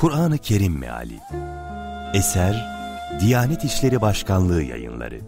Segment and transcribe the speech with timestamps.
[0.00, 1.20] Kur'an-ı Kerim Meali.
[2.14, 2.68] Eser
[3.20, 5.20] Diyanet İşleri Başkanlığı Yayınları.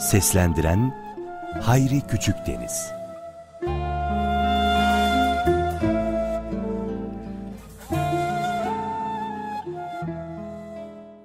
[0.00, 0.94] Seslendiren
[1.62, 2.92] Hayri Küçükdeniz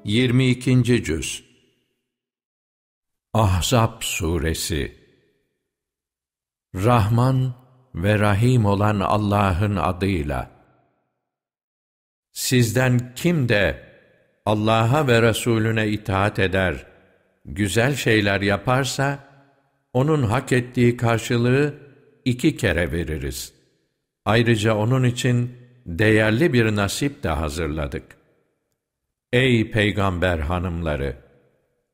[0.06, 1.44] Yirmi ikinci Cüz.
[3.34, 4.98] Ahzab Suresi.
[6.76, 7.54] Rahman
[7.96, 10.57] ve Rahim olan Allah'ın adıyla
[12.38, 13.84] Sizden kim de
[14.46, 16.86] Allah'a ve Resulüne itaat eder,
[17.46, 19.20] güzel şeyler yaparsa,
[19.94, 21.74] onun hak ettiği karşılığı
[22.26, 23.54] iki kere veririz.
[24.26, 25.52] Ayrıca onun için
[25.86, 28.04] değerli bir nasip de hazırladık.
[29.34, 31.16] Ey peygamber hanımları!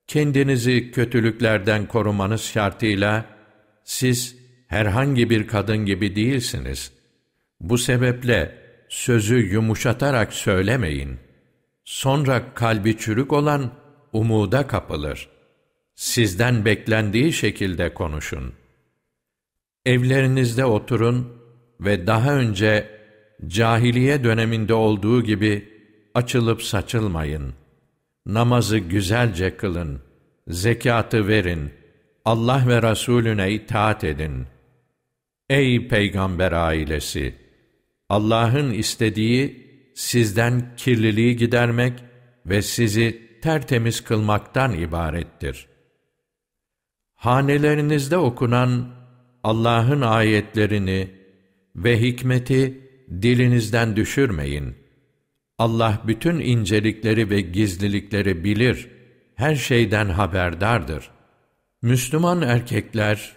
[0.07, 3.25] Kendinizi kötülüklerden korumanız şartıyla,
[3.83, 4.35] siz
[4.67, 6.91] herhangi bir kadın gibi değilsiniz.
[7.59, 8.62] Bu sebeple,
[8.94, 11.19] sözü yumuşatarak söylemeyin.
[11.86, 13.72] Sonra kalbi çürük olan
[14.13, 15.30] umuda kapılır.
[15.95, 18.53] Sizden beklendiği şekilde konuşun.
[19.86, 21.27] Evlerinizde oturun
[21.80, 22.89] ve daha önce
[23.47, 25.69] cahiliye döneminde olduğu gibi
[26.14, 27.53] açılıp saçılmayın.
[28.25, 30.02] Namazı güzelce kılın,
[30.47, 31.73] zekatı verin,
[32.25, 34.45] Allah ve Resulüne itaat edin.
[35.49, 37.42] Ey peygamber ailesi!
[38.14, 41.94] Allah'ın istediği sizden kirliliği gidermek
[42.45, 45.67] ve sizi tertemiz kılmaktan ibarettir.
[47.16, 48.95] Hanelerinizde okunan
[49.44, 51.11] Allah'ın ayetlerini
[51.75, 52.81] ve hikmeti
[53.22, 54.75] dilinizden düşürmeyin.
[55.58, 58.88] Allah bütün incelikleri ve gizlilikleri bilir,
[59.36, 61.09] her şeyden haberdardır.
[61.81, 63.33] Müslüman erkekler,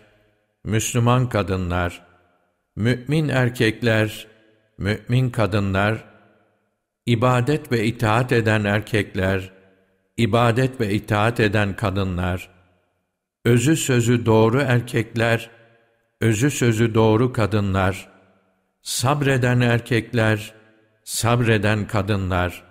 [0.65, 2.07] Müslüman kadınlar,
[2.77, 4.36] mümin erkekler,
[4.79, 6.05] mümin kadınlar,
[7.07, 9.53] ibadet ve itaat eden erkekler,
[10.17, 12.49] ibadet ve itaat eden kadınlar,
[13.45, 15.51] özü sözü doğru erkekler,
[16.21, 18.09] özü sözü doğru kadınlar,
[18.83, 20.55] sabreden erkekler,
[21.05, 22.65] sabreden kadınlar,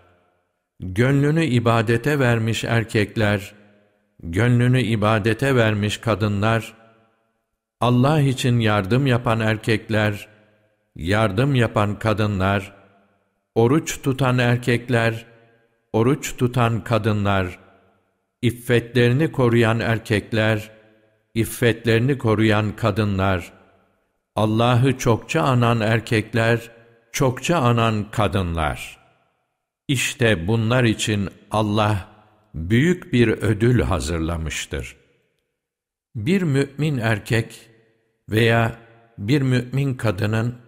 [0.79, 3.53] gönlünü ibadete vermiş erkekler,
[4.23, 6.73] gönlünü ibadete vermiş kadınlar,
[7.81, 10.34] Allah için yardım yapan erkekler,
[10.95, 12.73] yardım yapan kadınlar,
[13.55, 15.25] oruç tutan erkekler,
[15.93, 17.59] oruç tutan kadınlar,
[18.41, 20.71] iffetlerini koruyan erkekler,
[21.33, 23.53] iffetlerini koruyan kadınlar,
[24.35, 26.71] Allah'ı çokça anan erkekler,
[27.11, 28.97] çokça anan kadınlar.
[29.87, 32.07] İşte bunlar için Allah
[32.55, 34.95] büyük bir ödül hazırlamıştır.
[36.15, 37.69] Bir mümin erkek
[38.29, 38.75] veya
[39.17, 40.64] bir mümin kadının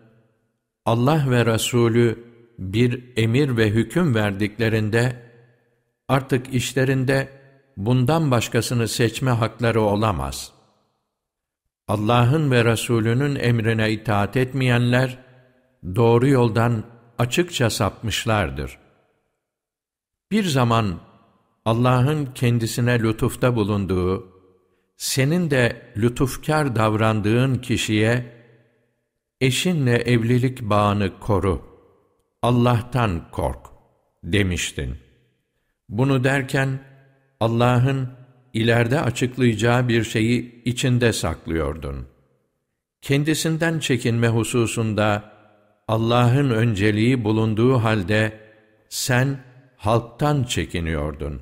[0.87, 2.23] Allah ve Resulü
[2.59, 5.23] bir emir ve hüküm verdiklerinde
[6.07, 7.29] artık işlerinde
[7.77, 10.51] bundan başkasını seçme hakları olamaz.
[11.87, 15.17] Allah'ın ve Resulünün emrine itaat etmeyenler
[15.95, 16.83] doğru yoldan
[17.17, 18.77] açıkça sapmışlardır.
[20.31, 20.99] Bir zaman
[21.65, 24.27] Allah'ın kendisine lütufta bulunduğu,
[24.97, 28.36] senin de lütufkar davrandığın kişiye
[29.41, 31.61] eşinle evlilik bağını koru,
[32.41, 33.65] Allah'tan kork
[34.23, 34.95] demiştin.
[35.89, 36.79] Bunu derken
[37.39, 38.09] Allah'ın
[38.53, 42.07] ileride açıklayacağı bir şeyi içinde saklıyordun.
[43.01, 45.31] Kendisinden çekinme hususunda
[45.87, 48.39] Allah'ın önceliği bulunduğu halde
[48.89, 49.39] sen
[49.77, 51.41] halktan çekiniyordun.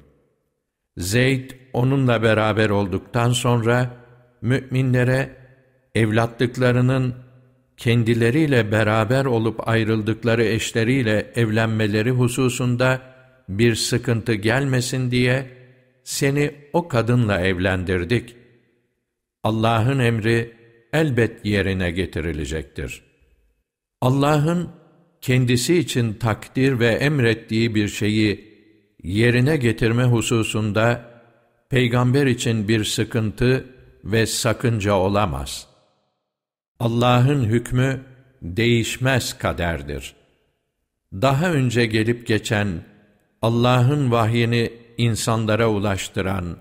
[0.98, 3.92] Zeyd onunla beraber olduktan sonra
[4.42, 5.36] müminlere
[5.96, 7.25] evlatlıklarının
[7.78, 13.02] kendileriyle beraber olup ayrıldıkları eşleriyle evlenmeleri hususunda
[13.50, 15.50] bir sıkıntı gelmesin diye
[16.04, 18.36] seni o kadınla evlendirdik.
[19.44, 20.54] Allah'ın emri
[20.94, 23.02] elbet yerine getirilecektir.
[24.02, 24.70] Allah'ın
[25.22, 28.56] kendisi için takdir ve emrettiği bir şeyi
[29.04, 31.12] yerine getirme hususunda
[31.70, 33.66] peygamber için bir sıkıntı
[34.04, 35.75] ve sakınca olamaz.''
[36.80, 38.02] Allah'ın hükmü
[38.42, 40.16] değişmez kaderdir.
[41.14, 42.68] Daha önce gelip geçen,
[43.42, 46.58] Allah'ın vahyini insanlara ulaştıran,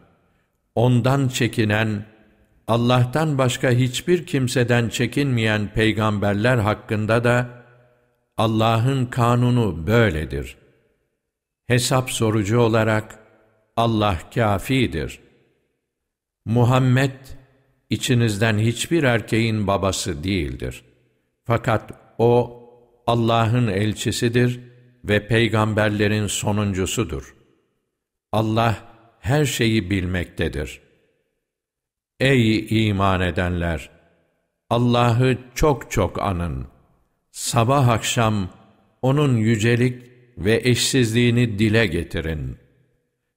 [0.75, 2.07] ondan çekinen,
[2.69, 7.49] Allah'tan başka hiçbir kimseden çekinmeyen peygamberler hakkında da
[8.37, 10.57] Allah'ın kanunu böyledir.
[11.67, 13.19] Hesap sorucu olarak
[13.77, 15.21] Allah kafidir.
[16.45, 17.15] Muhammed
[17.91, 20.85] içinizden hiçbir erkeğin babası değildir.
[21.45, 22.61] Fakat o
[23.07, 24.61] Allah'ın elçisidir
[25.05, 27.35] ve peygamberlerin sonuncusudur.
[28.33, 28.77] Allah
[29.21, 30.81] her şeyi bilmektedir.
[32.21, 33.91] Ey iman edenler!
[34.71, 36.67] Allah'ı çok çok anın.
[37.31, 38.49] Sabah akşam
[39.03, 40.03] O'nun yücelik
[40.39, 42.57] ve eşsizliğini dile getirin.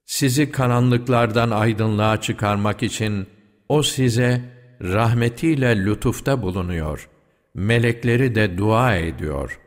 [0.06, 3.28] Sizi karanlıklardan aydınlığa çıkarmak için
[3.70, 4.42] O size
[4.82, 7.10] rahmetiyle lütufta bulunuyor.
[7.54, 9.60] Melekleri de dua ediyor.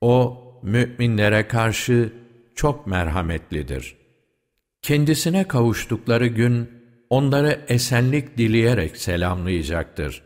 [0.00, 2.12] O, müminlere karşı
[2.54, 3.96] çok merhametlidir.
[4.82, 6.70] Kendisine kavuştukları gün,
[7.10, 10.22] onları esenlik dileyerek selamlayacaktır.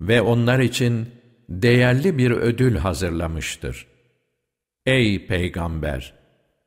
[0.00, 1.08] Ve onlar için
[1.48, 3.86] değerli bir ödül hazırlamıştır.
[4.86, 6.14] Ey Peygamber!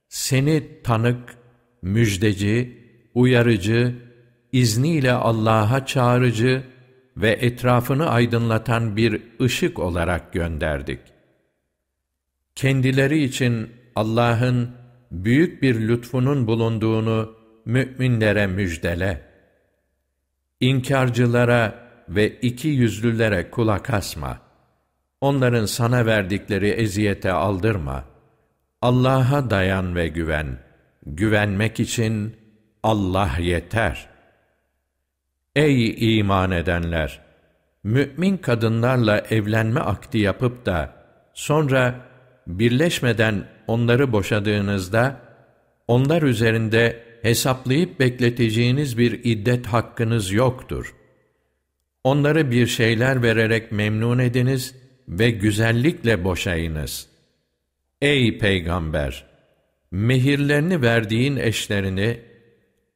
[0.09, 1.37] Seni tanık,
[1.81, 2.77] müjdeci,
[3.13, 3.95] uyarıcı,
[4.51, 6.63] izniyle Allah'a çağırıcı
[7.17, 10.99] ve etrafını aydınlatan bir ışık olarak gönderdik.
[12.55, 14.71] Kendileri için Allah'ın
[15.11, 17.35] büyük bir lütfunun bulunduğunu
[17.65, 19.21] müminlere müjdele.
[20.59, 24.39] İnkarcılara ve iki yüzlülere kulak asma.
[25.21, 28.03] Onların sana verdikleri eziyete aldırma.
[28.81, 30.59] Allah'a dayan ve güven.
[31.05, 32.35] Güvenmek için
[32.83, 34.16] Allah yeter.
[35.57, 37.19] Ey iman edenler!
[37.83, 40.93] Mü'min kadınlarla evlenme akdi yapıp da
[41.33, 41.95] sonra
[42.47, 45.21] birleşmeden onları boşadığınızda
[45.87, 50.95] onlar üzerinde hesaplayıp bekleteceğiniz bir iddet hakkınız yoktur.
[52.03, 54.75] Onları bir şeyler vererek memnun ediniz
[55.07, 57.07] ve güzellikle boşayınız.
[58.01, 59.25] Ey Peygamber!
[59.91, 62.19] Mehirlerini verdiğin eşlerini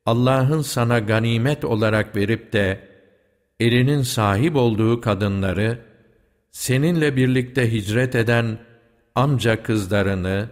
[0.05, 2.79] Allah'ın sana ganimet olarak verip de
[3.59, 5.79] elinin sahip olduğu kadınları
[6.51, 8.57] seninle birlikte hicret eden
[9.15, 10.49] amca kızlarını,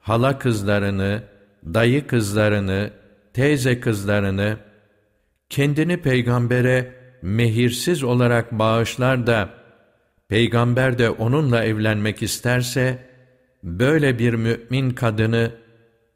[0.00, 1.22] hala kızlarını,
[1.64, 2.90] dayı kızlarını,
[3.34, 4.56] teyze kızlarını,
[5.48, 9.50] kendini peygambere mehirsiz olarak bağışlar da,
[10.28, 12.98] peygamber de onunla evlenmek isterse,
[13.62, 15.50] böyle bir mümin kadını,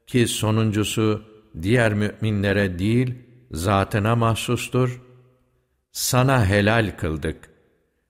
[0.07, 3.15] ki sonuncusu diğer müminlere değil,
[3.51, 5.03] zatına mahsustur,
[5.93, 7.51] sana helal kıldık.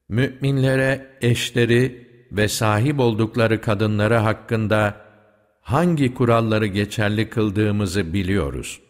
[0.08, 5.06] Müminlere eşleri ve sahip oldukları kadınları hakkında
[5.60, 8.80] hangi kuralları geçerli kıldığımızı biliyoruz.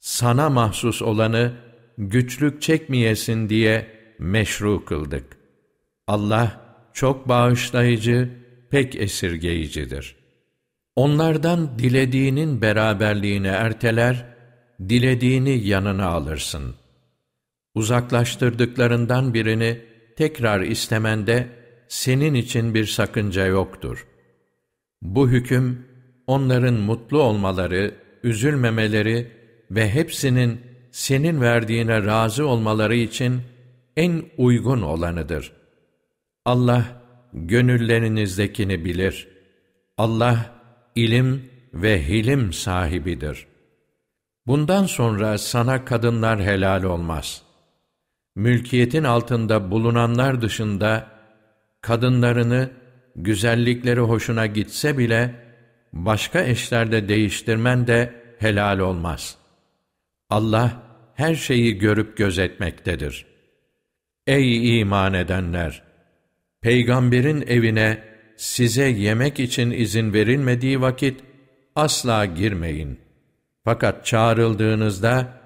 [0.00, 1.52] Sana mahsus olanı
[1.98, 3.86] güçlük çekmeyesin diye
[4.18, 5.38] meşru kıldık.
[6.06, 6.60] Allah
[6.92, 8.30] çok bağışlayıcı,
[8.70, 10.21] pek esirgeyicidir.
[10.96, 14.26] Onlardan dilediğinin beraberliğini erteler,
[14.88, 16.74] dilediğini yanına alırsın.
[17.74, 19.80] Uzaklaştırdıklarından birini
[20.16, 21.48] tekrar istemende
[21.88, 24.06] senin için bir sakınca yoktur.
[25.02, 25.86] Bu hüküm,
[26.26, 29.32] onların mutlu olmaları, üzülmemeleri
[29.70, 30.60] ve hepsinin
[30.90, 33.40] senin verdiğine razı olmaları için
[33.96, 35.52] en uygun olanıdır.
[36.44, 37.02] Allah,
[37.32, 39.28] gönüllerinizdekini bilir.
[39.98, 40.61] Allah,
[40.96, 43.46] ilim ve hilim sahibidir.
[44.46, 47.42] Bundan sonra sana kadınlar helal olmaz.
[48.36, 51.08] Mülkiyetin altında bulunanlar dışında,
[51.80, 52.70] kadınlarını
[53.16, 55.34] güzellikleri hoşuna gitse bile,
[55.92, 59.36] başka eşlerde değiştirmen de helal olmaz.
[60.30, 60.82] Allah
[61.14, 63.26] her şeyi görüp gözetmektedir.
[64.26, 65.82] Ey iman edenler!
[66.60, 71.20] Peygamberin evine size yemek için izin verilmediği vakit
[71.76, 72.98] asla girmeyin.
[73.64, 75.40] Fakat çağrıldığınızda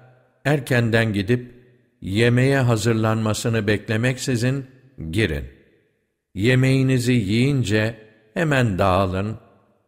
[0.45, 1.57] erkenden gidip
[2.01, 4.65] yemeğe hazırlanmasını beklemeksizin
[5.11, 5.45] girin.
[6.35, 7.95] Yemeğinizi yiyince
[8.33, 9.37] hemen dağılın,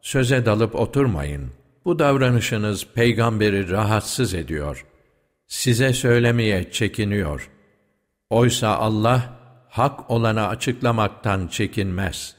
[0.01, 1.51] söze dalıp oturmayın.
[1.85, 4.85] Bu davranışınız peygamberi rahatsız ediyor.
[5.47, 7.49] Size söylemeye çekiniyor.
[8.29, 9.39] Oysa Allah
[9.69, 12.38] hak olanı açıklamaktan çekinmez.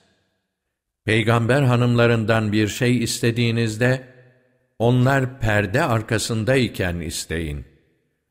[1.05, 4.03] Peygamber hanımlarından bir şey istediğinizde,
[4.79, 7.65] onlar perde arkasındayken isteyin.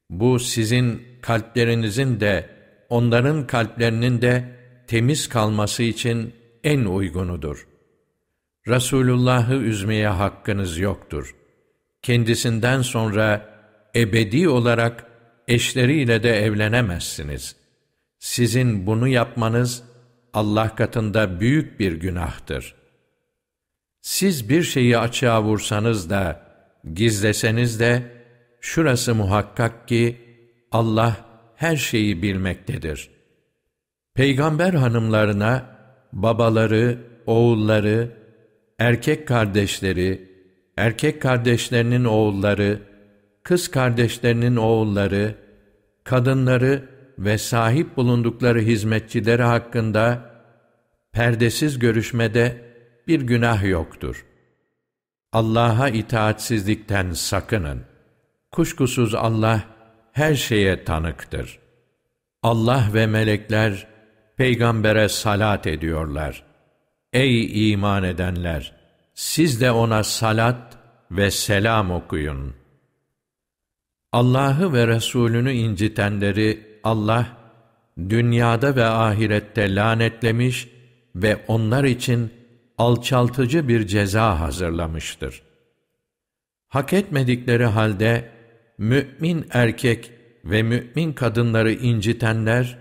[0.10, 2.50] Bu sizin kalplerinizin de,
[2.90, 4.46] onların kalplerinin de
[4.88, 6.34] temiz kalması için
[6.64, 7.68] en uygunudur.
[8.68, 11.36] Resulullah'ı üzmeye hakkınız yoktur.
[12.02, 13.50] Kendisinden sonra
[13.96, 15.06] ebedi olarak
[15.48, 17.56] eşleriyle de evlenemezsiniz.
[18.20, 19.84] Sizin bunu yapmanız
[20.34, 22.76] Allah katında büyük bir günahtır.
[24.02, 26.42] Siz bir şeyi açığa vursanız da,
[26.94, 28.12] gizleseniz de,
[28.62, 30.18] şurası muhakkak ki
[30.72, 31.16] Allah
[31.56, 33.20] her şeyi bilmektedir.''
[34.20, 35.66] Peygamber hanımlarına
[36.14, 38.12] babaları, oğulları,
[38.80, 40.30] erkek kardeşleri,
[40.78, 42.80] erkek kardeşlerinin oğulları,
[43.44, 45.36] kız kardeşlerinin oğulları,
[46.04, 46.89] kadınları
[47.20, 50.32] ve sahip bulundukları hizmetçileri hakkında
[51.12, 52.62] perdesiz görüşmede
[53.08, 54.26] bir günah yoktur.
[55.34, 57.82] Allah'a itaatsizlikten sakının.
[58.52, 59.64] Kuşkusuz Allah
[60.12, 61.60] her şeye tanıktır.
[62.44, 63.88] Allah ve melekler
[64.38, 66.44] peygambere salat ediyorlar.
[67.14, 68.80] Ey iman edenler!
[69.14, 70.78] Siz de ona salat
[71.12, 72.54] ve selam okuyun.
[74.12, 77.38] Allah'ı ve Resulünü incitenleri Allah,
[78.10, 80.70] dünyada ve ahirette lanetlemiş
[81.16, 82.34] ve onlar için
[82.78, 85.42] alçaltıcı bir ceza hazırlamıştır.
[86.68, 88.30] Hak etmedikleri halde,
[88.78, 90.12] mümin erkek
[90.46, 92.78] ve mümin kadınları incitenler,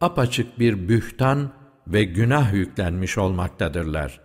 [0.00, 1.52] apaçık bir bühtan
[1.86, 4.20] ve günah yüklenmiş olmaktadırlar.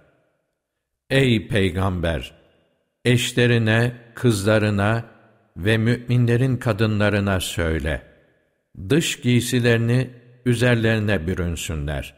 [1.09, 2.37] Ey Peygamber!
[3.05, 5.05] Eşlerine, kızlarına
[5.57, 8.16] ve müminlerin kadınlarına söyle.
[8.89, 10.09] Dış giysilerini
[10.45, 12.15] üzerlerine bürünsünler.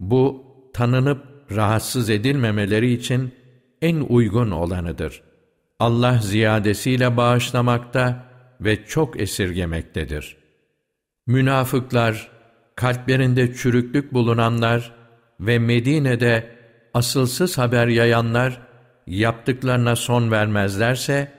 [0.00, 3.34] Bu, tanınıp rahatsız edilmemeleri için
[3.82, 5.22] en uygun olanıdır.
[5.78, 8.24] Allah ziyadesiyle bağışlamakta
[8.60, 10.36] ve çok esirgemektedir.
[11.26, 12.30] Münafıklar,
[12.76, 14.92] kalplerinde çürüklük bulunanlar
[15.40, 16.50] ve Medine'de
[16.94, 18.60] asılsız haber yayanlar
[19.06, 21.32] yaptıklarına son vermezlerse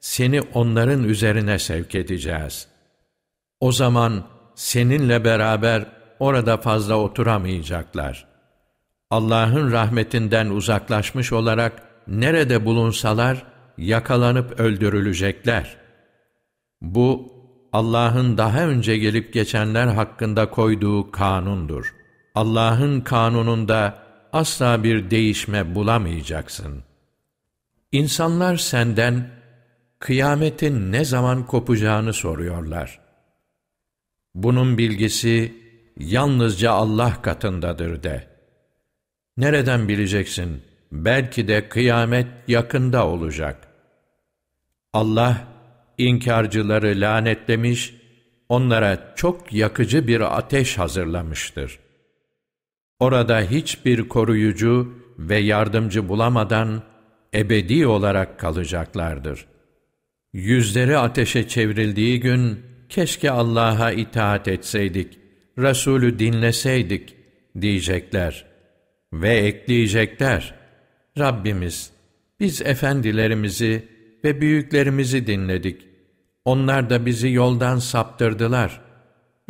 [0.00, 2.75] seni onların üzerine sevk edeceğiz.
[3.60, 5.86] O zaman seninle beraber
[6.18, 8.26] orada fazla oturamayacaklar.
[9.10, 13.44] Allah'ın rahmetinden uzaklaşmış olarak nerede bulunsalar
[13.78, 15.76] yakalanıp öldürülecekler.
[16.80, 17.32] Bu
[17.72, 21.94] Allah'ın daha önce gelip geçenler hakkında koyduğu kanundur.
[22.34, 23.98] Allah'ın kanununda
[24.32, 26.82] asla bir değişme bulamayacaksın.
[27.92, 29.30] İnsanlar senden
[29.98, 33.05] kıyametin ne zaman kopacağını soruyorlar.
[34.36, 35.54] Bunun bilgisi
[35.98, 38.28] yalnızca Allah katındadır de.
[39.36, 40.62] Nereden bileceksin?
[40.92, 43.68] Belki de kıyamet yakında olacak.
[44.92, 45.48] Allah,
[45.98, 47.94] inkarcıları lanetlemiş,
[48.48, 51.78] onlara çok yakıcı bir ateş hazırlamıştır.
[52.98, 56.82] Orada hiçbir koruyucu ve yardımcı bulamadan
[57.34, 59.46] ebedi olarak kalacaklardır.
[60.32, 65.18] Yüzleri ateşe çevrildiği gün, keşke Allah'a itaat etseydik,
[65.58, 67.16] Resulü dinleseydik
[67.60, 68.46] diyecekler.
[69.12, 70.54] Ve ekleyecekler,
[71.18, 71.90] Rabbimiz,
[72.40, 73.88] biz efendilerimizi
[74.24, 75.86] ve büyüklerimizi dinledik.
[76.44, 78.80] Onlar da bizi yoldan saptırdılar.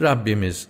[0.00, 0.68] Rabbimiz,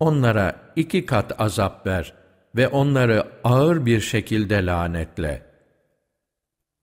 [0.00, 2.14] onlara iki kat azap ver
[2.56, 5.42] ve onları ağır bir şekilde lanetle.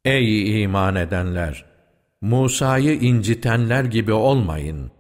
[0.06, 1.66] Ey iman edenler!
[2.22, 4.92] Musa'yı incitenler gibi olmayın.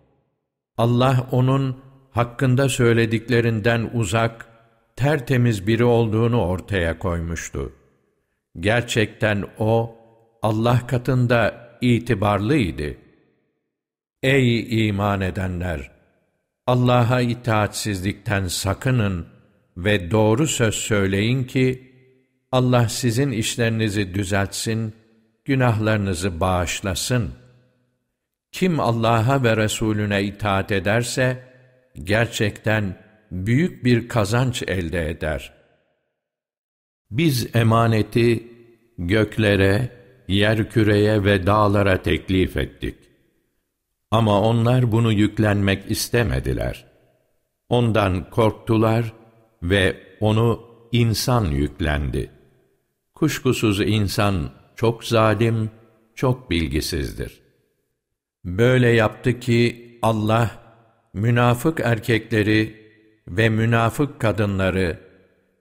[0.77, 1.77] Allah onun
[2.11, 4.47] hakkında söylediklerinden uzak,
[4.95, 7.73] tertemiz biri olduğunu ortaya koymuştu.
[8.59, 9.95] Gerçekten o,
[10.41, 12.97] Allah katında itibarlıydı.
[14.23, 15.91] Ey iman edenler!
[16.67, 19.27] Allah'a itaatsizlikten sakının
[19.77, 21.91] ve doğru söz söyleyin ki,
[22.51, 24.93] Allah sizin işlerinizi düzeltsin,
[25.45, 27.44] günahlarınızı bağışlasın.
[28.55, 31.43] Kim Allah'a ve Resulüne itaat ederse,
[32.03, 32.97] gerçekten
[33.31, 35.53] büyük bir kazanç elde eder.
[37.11, 38.47] Biz emaneti
[38.97, 39.89] göklere,
[40.27, 42.95] yerküreye ve dağlara teklif ettik.
[44.11, 46.85] Ama onlar bunu yüklenmek istemediler.
[47.69, 49.13] Ondan korktular
[49.63, 52.31] ve onu insan yüklendi.
[53.15, 55.71] Kuşkusuz insan çok zalim,
[56.15, 57.44] çok bilgisizdir.
[58.45, 60.51] Böyle yaptı ki Allah
[61.13, 62.85] münafık erkekleri
[63.27, 64.99] ve münafık kadınları,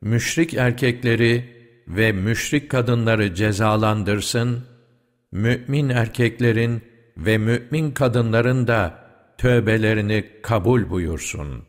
[0.01, 1.45] müşrik erkekleri
[1.89, 4.65] ve müşrik kadınları cezalandırsın,
[5.33, 6.83] mümin erkeklerin
[7.17, 8.99] ve mümin kadınların da
[9.39, 11.65] tövbelerini kabul buyursun.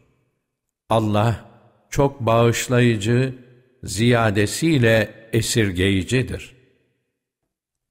[0.89, 1.45] Allah
[1.89, 3.35] çok bağışlayıcı,
[3.83, 6.55] ziyadesiyle esirgeyicidir.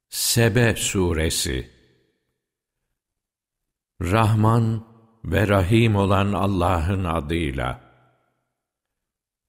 [0.09, 1.74] Sebe Suresi
[4.11, 4.85] Rahman
[5.25, 7.81] ve Rahim olan Allah'ın adıyla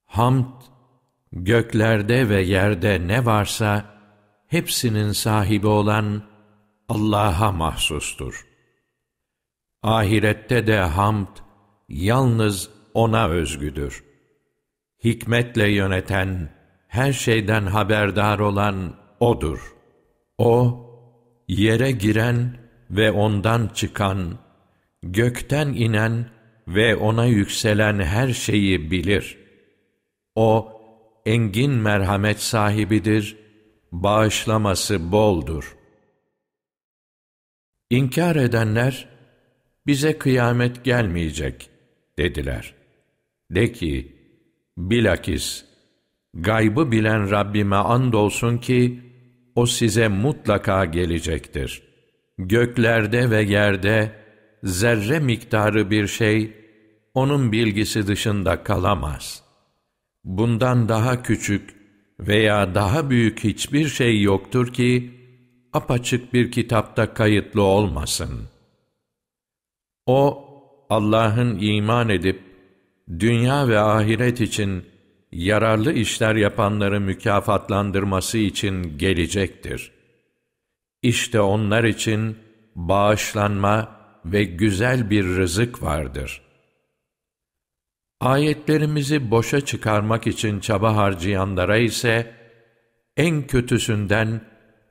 [0.06, 0.62] Hamd
[1.32, 3.86] göklerde ve yerde ne varsa
[4.48, 6.24] hepsinin sahibi olan
[6.90, 8.48] Allah'a mahsustur.
[9.84, 11.28] Ahirette de hamd
[11.90, 14.04] yalnız O'na özgüdür.
[15.04, 16.50] Hikmetle yöneten,
[16.88, 19.76] her şeyden haberdar olan O'dur.
[20.38, 20.82] O,
[21.48, 22.58] yere giren
[22.90, 24.38] ve ondan çıkan,
[25.06, 26.26] gökten inen
[26.68, 29.38] ve ona yükselen her şeyi bilir.
[30.36, 30.82] O,
[31.26, 33.38] engin merhamet sahibidir,
[33.92, 35.78] bağışlaması boldur.
[37.90, 39.08] İnkar edenler,
[39.88, 41.70] bize kıyamet gelmeyecek
[42.18, 42.74] dediler.
[43.52, 44.16] De ki,
[44.78, 45.66] bilakis,
[46.34, 49.02] gaybı bilen Rabbime andolsun ki,
[49.56, 51.84] o size mutlaka gelecektir.
[52.38, 54.25] Göklerde ve yerde
[54.64, 56.54] zerre miktarı bir şey,
[57.14, 59.44] onun bilgisi dışında kalamaz.
[60.24, 61.76] Bundan daha küçük
[62.20, 65.12] veya daha büyük hiçbir şey yoktur ki,
[65.74, 68.30] apaçık bir kitapta kayıtlı olmasın.
[70.06, 70.46] O,
[70.90, 72.42] Allah'ın iman edip,
[73.20, 74.86] dünya ve ahiret için
[75.32, 79.92] yararlı işler yapanları mükafatlandırması için gelecektir.
[81.02, 82.38] İşte onlar için
[82.76, 86.42] bağışlanma ve güzel bir rızık vardır.
[88.20, 92.32] Ayetlerimizi boşa çıkarmak için çaba harcayanlara ise
[93.18, 94.42] en kötüsünden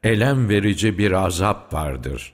[0.02, 2.32] elem verici bir azap vardır.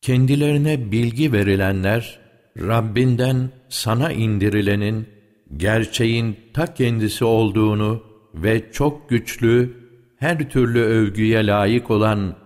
[0.00, 2.18] Kendilerine bilgi verilenler,
[2.58, 5.08] Rabbinden sana indirilenin,
[5.56, 8.02] gerçeğin ta kendisi olduğunu
[8.34, 9.76] ve çok güçlü,
[10.16, 12.36] her türlü övgüye layık olan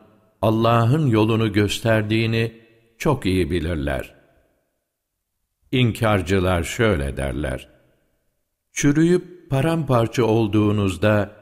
[0.43, 2.61] Allah'ın yolunu gösterdiğini
[2.99, 4.15] çok iyi bilirler.
[5.73, 7.69] İnkarcılar şöyle derler.
[8.73, 11.37] Çürüyüp paramparça olduğunuzda,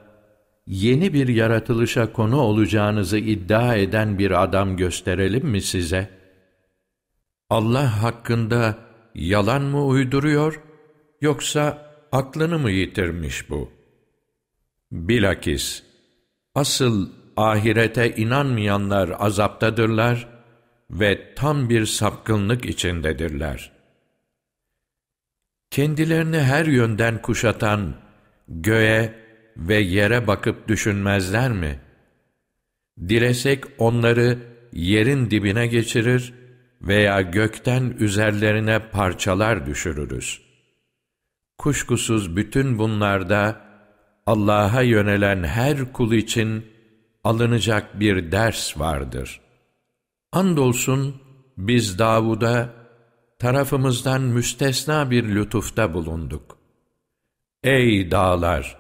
[0.67, 6.11] yeni bir yaratılışa konu olacağınızı iddia eden bir adam gösterelim mi size?
[7.51, 8.79] Allah hakkında
[9.15, 10.63] yalan mı uyduruyor,
[11.21, 13.71] yoksa aklını mı yitirmiş bu?
[14.93, 15.83] Bilakis,
[16.55, 20.29] asıl ahirete inanmayanlar azaptadırlar
[20.91, 23.73] ve tam bir sapkınlık içindedirler.
[25.71, 27.95] Kendilerini her yönden kuşatan
[28.49, 29.15] göğe
[29.57, 31.81] ve yere bakıp düşünmezler mi?
[33.01, 34.39] Dilesek onları
[34.73, 36.35] yerin dibine geçirir
[36.83, 40.41] veya gökten üzerlerine parçalar düşürürüz.
[41.59, 43.61] Kuşkusuz bütün bunlarda
[44.27, 46.65] Allah'a yönelen her kul için
[47.29, 49.41] alınacak bir ders vardır.
[50.33, 51.17] Andolsun
[51.59, 52.75] biz Davud'a
[53.39, 56.59] tarafımızdan müstesna bir lütufta bulunduk.
[57.65, 58.79] Ey dağlar!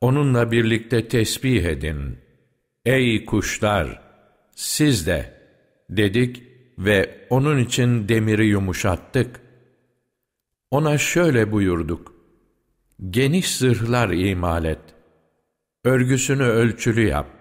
[0.00, 2.18] Onunla birlikte tesbih edin.
[2.84, 4.02] Ey kuşlar!
[4.54, 5.40] Siz de!
[5.90, 6.42] Dedik
[6.78, 9.40] ve onun için demiri yumuşattık.
[10.70, 12.14] Ona şöyle buyurduk.
[13.10, 14.80] Geniş zırhlar imal et.
[15.84, 17.39] Örgüsünü ölçülü yap.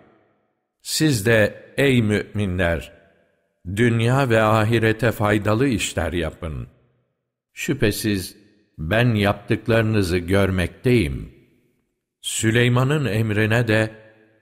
[0.90, 2.92] Siz de ey müminler!
[3.76, 6.68] Dünya ve ahirete faydalı işler yapın.
[7.54, 8.36] Şüphesiz
[8.78, 11.32] ben yaptıklarınızı görmekteyim.
[12.22, 13.92] Süleyman'ın emrine de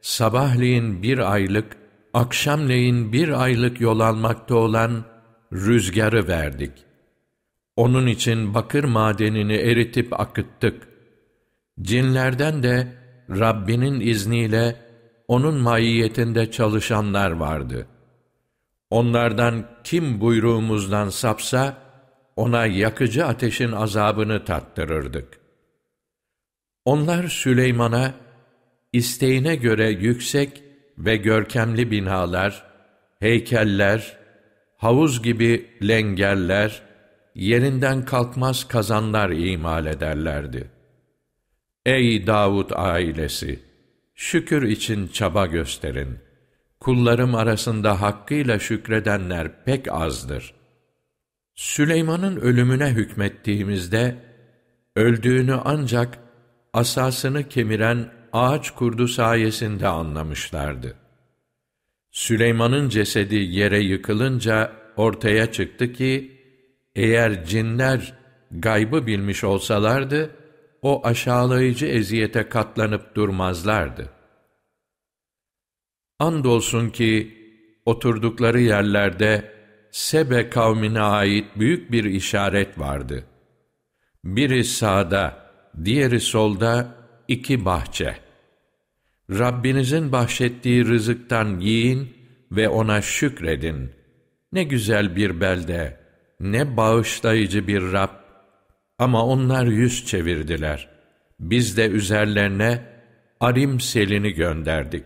[0.01, 1.77] sabahleyin bir aylık,
[2.13, 5.05] akşamleyin bir aylık yol almakta olan
[5.53, 6.73] rüzgarı verdik.
[7.75, 10.88] Onun için bakır madenini eritip akıttık.
[11.81, 12.88] Cinlerden de
[13.29, 14.87] Rabbinin izniyle
[15.28, 17.88] onun maiyetinde çalışanlar vardı.
[18.90, 21.78] Onlardan kim buyruğumuzdan sapsa,
[22.36, 25.40] ona yakıcı ateşin azabını tattırırdık.
[26.86, 28.13] Onlar Süleyman'a,
[28.94, 30.63] isteğine göre yüksek
[30.98, 32.63] ve görkemli binalar,
[33.20, 34.18] heykeller,
[34.78, 36.82] havuz gibi lengerler,
[37.36, 40.72] yerinden kalkmaz kazanlar imal ederlerdi.
[41.86, 43.66] Ey Davud ailesi!
[44.19, 46.19] Şükür için çaba gösterin.
[46.80, 50.53] Kullarım arasında hakkıyla şükredenler pek azdır.
[51.56, 54.15] Süleyman'ın ölümüne hükmettiğimizde,
[54.95, 56.19] öldüğünü ancak
[56.73, 60.95] asasını kemiren ağaç kurdu sayesinde anlamışlardı.
[62.12, 66.41] Süleyman'ın cesedi yere yıkılınca ortaya çıktı ki,
[66.95, 68.13] eğer cinler
[68.51, 70.37] gaybı bilmiş olsalardı,
[70.82, 74.10] o aşağılayıcı eziyete katlanıp durmazlardı.
[76.20, 77.38] Andolsun ki,
[77.86, 79.58] oturdukları yerlerde
[79.92, 83.24] Sebe kavmine ait büyük bir işaret vardı.
[84.24, 85.52] Biri sağda,
[85.86, 86.96] diğeri solda
[87.28, 88.18] iki bahçe.
[89.30, 92.13] Rabbinizin bahşettiği rızıktan yiyin
[92.52, 93.92] ve ona şükredin.
[94.52, 96.00] Ne güzel bir belde,
[96.40, 98.27] ne bağışlayıcı bir Rab.
[98.99, 100.89] Ama onlar yüz çevirdiler.
[101.39, 102.83] Biz de üzerlerine
[103.39, 105.03] Arim selini gönderdik.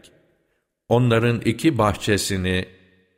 [0.89, 2.65] Onların iki bahçesini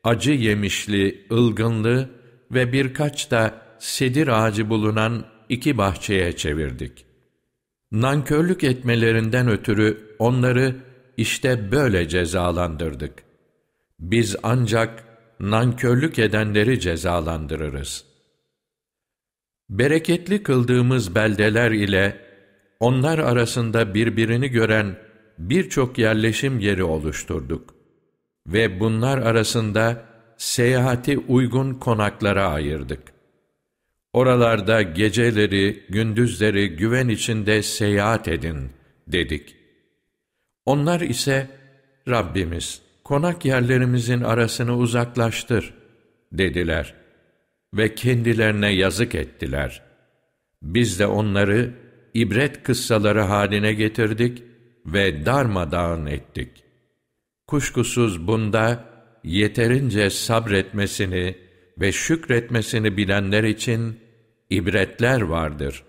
[0.04, 2.10] acı yemişli, ılgınlı
[2.52, 7.06] ve birkaç da sedir ağacı bulunan iki bahçeye çevirdik.
[7.92, 10.76] Nankörlük etmelerinden ötürü onları
[11.18, 13.14] işte böyle cezalandırdık.
[14.00, 15.04] Biz ancak
[15.40, 18.13] nankörlük edenleri cezalandırırız.
[19.74, 22.20] Bereketli kıldığımız beldeler ile
[22.80, 24.96] onlar arasında birbirini gören
[25.38, 27.76] birçok yerleşim yeri oluşturduk
[28.48, 30.06] ve bunlar arasında
[30.38, 33.14] seyahati uygun konaklara ayırdık.
[34.14, 38.70] Oralarda geceleri, gündüzleri güven içinde seyahat edin
[39.08, 39.56] dedik.
[40.66, 41.48] Onlar ise
[42.10, 45.74] Rabbimiz konak yerlerimizin arasını uzaklaştır
[46.32, 47.03] dediler
[47.74, 49.82] ve kendilerine yazık ettiler.
[50.62, 51.74] Biz de onları
[52.14, 54.44] ibret kıssaları haline getirdik
[54.86, 56.50] ve darmadağın ettik.
[57.48, 58.86] Kuşkusuz bunda
[59.24, 61.36] yeterince sabretmesini
[61.78, 64.00] ve şükretmesini bilenler için
[64.50, 65.84] ibretler vardır.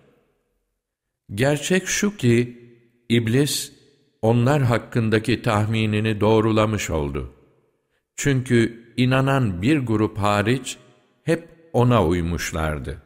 [1.34, 2.58] Gerçek şu ki,
[3.08, 3.72] iblis
[4.22, 7.32] onlar hakkındaki tahminini doğrulamış oldu.
[8.16, 10.76] Çünkü inanan bir grup hariç
[11.24, 13.02] hep ona uymuşlardı.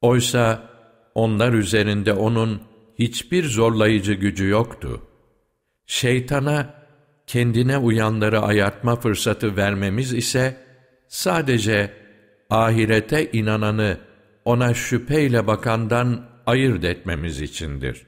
[0.00, 0.70] Oysa
[1.14, 2.62] onlar üzerinde onun
[2.98, 5.02] hiçbir zorlayıcı gücü yoktu.
[5.86, 6.74] Şeytana
[7.26, 10.56] kendine uyanları ayartma fırsatı vermemiz ise
[11.08, 11.92] sadece
[12.50, 13.98] ahirete inananı
[14.44, 18.06] ona şüpheyle bakandan ayırt etmemiz içindir.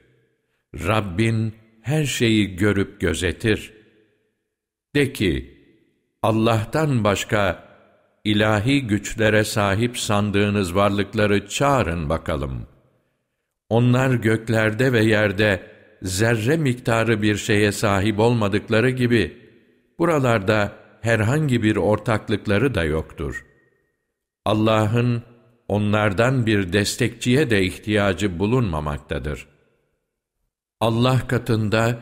[0.75, 3.73] Rabbin her şeyi görüp gözetir.
[4.95, 5.59] De ki,
[6.23, 7.65] Allah'tan başka
[8.25, 12.67] ilahi güçlere sahip sandığınız varlıkları çağırın bakalım.
[13.69, 15.63] Onlar göklerde ve yerde
[16.03, 19.39] zerre miktarı bir şeye sahip olmadıkları gibi,
[19.99, 23.45] buralarda herhangi bir ortaklıkları da yoktur.
[24.45, 25.23] Allah'ın
[25.69, 29.47] onlardan bir destekçiye de ihtiyacı bulunmamaktadır.
[30.81, 31.99] Allah katında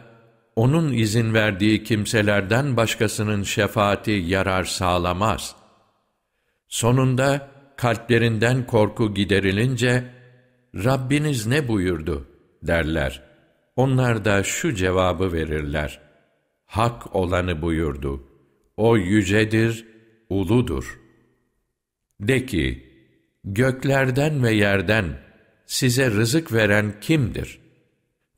[0.56, 5.61] onun izin verdiği kimselerden başkasının şefaati yarar sağlamaz.
[6.72, 10.04] Sonunda kalplerinden korku giderilince
[10.74, 12.28] Rabbiniz ne buyurdu
[12.62, 13.22] derler.
[13.76, 16.00] Onlar da şu cevabı verirler.
[16.66, 18.24] Hak olanı buyurdu.
[18.76, 19.86] O yücedir,
[20.28, 21.00] uludur.
[22.20, 22.92] De ki,
[23.44, 25.18] göklerden ve yerden
[25.66, 27.58] size rızık veren kimdir?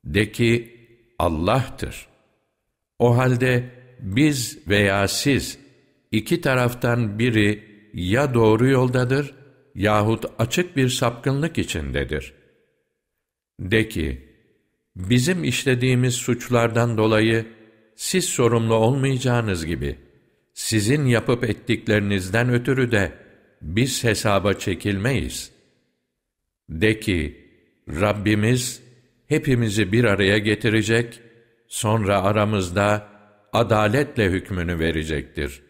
[0.05, 0.81] De ki,
[1.18, 2.07] Allah'tır.
[2.99, 3.70] O halde
[4.01, 5.59] biz veya siz
[6.12, 9.35] iki taraftan biri ya doğru yoldadır
[9.75, 12.35] yahut açık bir sapkınlık içindedir.
[13.61, 14.29] De ki,
[14.97, 17.47] bizim işlediğimiz suçlardan dolayı
[17.97, 19.99] siz sorumlu olmayacağınız gibi,
[20.55, 23.13] sizin yapıp ettiklerinizden ötürü de
[23.63, 25.51] biz hesaba çekilmeyiz.
[26.69, 27.45] De ki,
[27.89, 28.83] Rabbimiz
[29.27, 31.21] hepimizi bir araya getirecek,
[31.69, 33.09] sonra aramızda
[33.53, 35.63] adaletle hükmünü verecektir.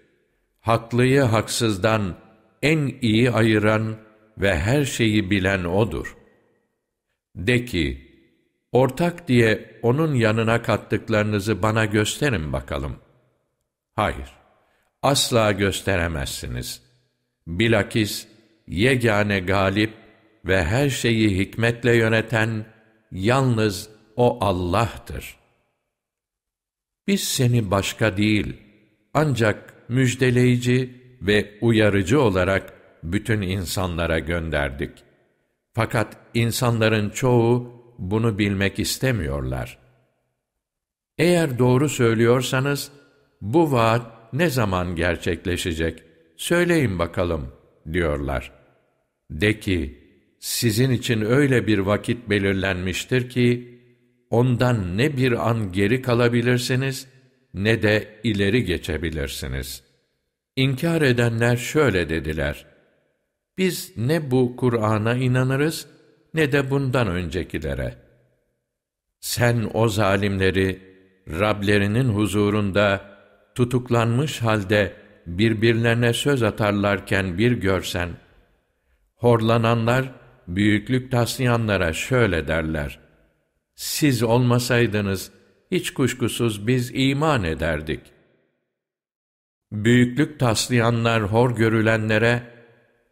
[0.64, 2.16] Haklıyı haksızdan
[2.62, 3.96] en iyi ayıran
[4.38, 6.16] ve her şeyi bilen O'dur.
[7.36, 8.12] De ki,
[8.72, 12.96] ortak diye O'nun yanına kattıklarınızı bana gösterin bakalım.
[13.96, 14.32] Hayır,
[15.02, 16.82] asla gösteremezsiniz.
[17.46, 18.28] Bilakis,
[18.68, 19.94] yegane galip
[20.44, 22.66] ve her şeyi hikmetle yöneten
[23.12, 25.36] yalnız O Allah'tır.
[27.06, 28.56] Biz seni başka değil,
[29.14, 30.90] ancak müjdeleyici
[31.22, 34.90] ve uyarıcı olarak bütün insanlara gönderdik.
[35.72, 39.78] Fakat insanların çoğu bunu bilmek istemiyorlar.
[41.18, 42.90] Eğer doğru söylüyorsanız,
[43.40, 46.02] bu vaat ne zaman gerçekleşecek?
[46.36, 47.52] Söyleyin bakalım,
[47.92, 48.52] diyorlar.
[49.30, 49.98] De ki,
[50.40, 53.78] sizin için öyle bir vakit belirlenmiştir ki,
[54.30, 57.06] ondan ne bir an geri kalabilirsiniz,
[57.54, 59.82] ne de ileri geçebilirsiniz.
[60.56, 62.66] İnkar edenler şöyle dediler,
[63.58, 65.86] biz ne bu Kur'an'a inanırız,
[66.34, 67.94] ne de bundan öncekilere.
[69.20, 70.94] Sen o zalimleri,
[71.28, 73.18] Rablerinin huzurunda
[73.54, 74.92] tutuklanmış halde
[75.26, 78.08] birbirlerine söz atarlarken bir görsen,
[79.14, 80.12] horlananlar,
[80.48, 82.98] büyüklük taslayanlara şöyle derler,
[83.74, 85.32] siz olmasaydınız,
[85.74, 88.00] hiç kuşkusuz biz iman ederdik.
[89.72, 92.42] Büyüklük taslayanlar hor görülenlere,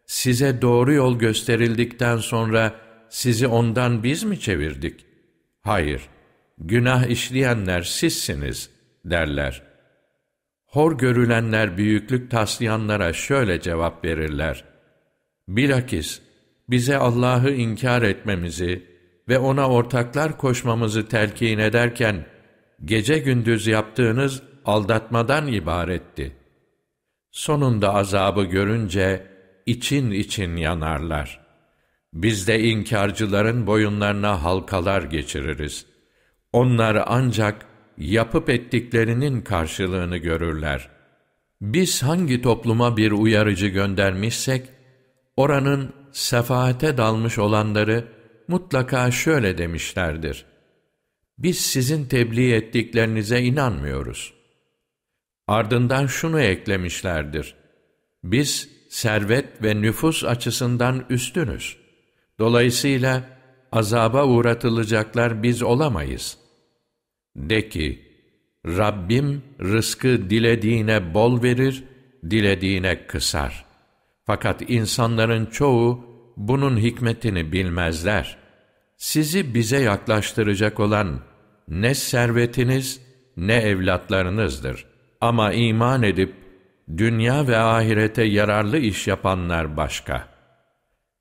[0.05, 2.75] size doğru yol gösterildikten sonra
[3.09, 5.05] sizi ondan biz mi çevirdik?
[5.61, 6.01] Hayır,
[6.57, 8.69] günah işleyenler sizsiniz
[9.05, 9.63] derler.
[10.65, 14.63] Hor görülenler büyüklük taslayanlara şöyle cevap verirler.
[15.47, 16.21] Bilakis
[16.69, 18.85] bize Allah'ı inkar etmemizi
[19.29, 22.25] ve ona ortaklar koşmamızı telkin ederken,
[22.85, 26.35] gece gündüz yaptığınız aldatmadan ibaretti.
[27.31, 29.27] Sonunda azabı görünce
[29.65, 31.43] için için yanarlar.
[32.13, 35.85] Biz de inkarcıların boyunlarına halkalar geçiririz.
[36.53, 37.65] Onlar ancak
[37.97, 40.89] yapıp ettiklerinin karşılığını görürler.
[41.61, 44.69] Biz hangi topluma bir uyarıcı göndermişsek,
[45.37, 48.07] oranın sefaate dalmış olanları
[48.47, 50.52] mutlaka şöyle demişlerdir.
[51.43, 54.33] Biz sizin tebliğ ettiklerinize inanmıyoruz.
[55.47, 57.55] Ardından şunu eklemişlerdir.
[58.23, 61.77] Biz servet ve nüfus açısından üstünüz.
[62.39, 63.23] Dolayısıyla
[63.71, 66.37] azaba uğratılacaklar biz olamayız.
[67.35, 68.13] De ki,
[68.65, 71.83] Rabbim rızkı dilediğine bol verir,
[72.29, 73.65] dilediğine kısar.
[74.25, 76.05] Fakat insanların çoğu
[76.37, 78.37] bunun hikmetini bilmezler.
[78.97, 81.32] Sizi bize yaklaştıracak olan
[81.67, 83.01] ne servetiniz
[83.37, 84.85] ne evlatlarınızdır.
[85.21, 86.33] Ama iman edip
[86.97, 90.27] dünya ve ahirete yararlı iş yapanlar başka.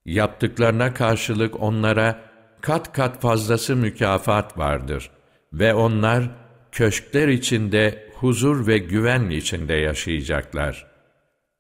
[0.05, 2.21] Yaptıklarına karşılık onlara
[2.61, 5.11] kat kat fazlası mükafat vardır
[5.53, 6.31] ve onlar
[6.73, 10.87] köşkler içinde huzur ve güven içinde yaşayacaklar.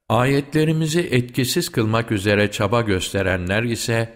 [0.09, 4.15] Ayetlerimizi etkisiz kılmak üzere çaba gösterenler ise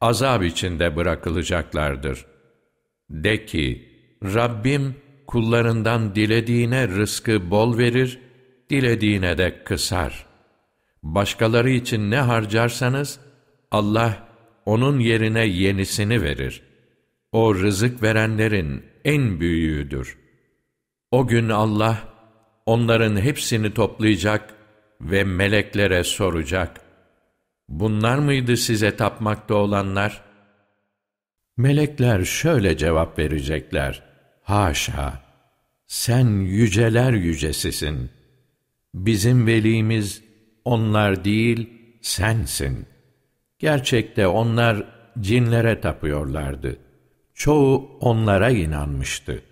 [0.00, 2.26] azap içinde bırakılacaklardır.
[3.10, 3.88] De ki,
[4.22, 4.94] Rabbim
[5.26, 8.18] kullarından dilediğine rızkı bol verir,
[8.70, 10.26] dilediğine de kısar.
[11.02, 13.20] Başkaları için ne harcarsanız,
[13.70, 14.28] Allah
[14.66, 16.62] onun yerine yenisini verir.
[17.32, 20.18] O rızık verenlerin en büyüğüdür.
[21.10, 21.98] O gün Allah,
[22.66, 24.54] onların hepsini toplayacak
[25.00, 26.80] ve meleklere soracak.
[27.68, 30.23] Bunlar mıydı size tapmakta olanlar?
[31.56, 34.02] Melekler şöyle cevap verecekler.
[34.42, 35.22] Haşa!
[35.86, 38.10] Sen yüceler yücesisin.
[38.94, 40.22] Bizim velimiz
[40.64, 42.86] onlar değil, sensin.
[43.58, 44.84] Gerçekte onlar
[45.20, 46.76] cinlere tapıyorlardı.
[47.34, 49.42] Çoğu onlara inanmıştı.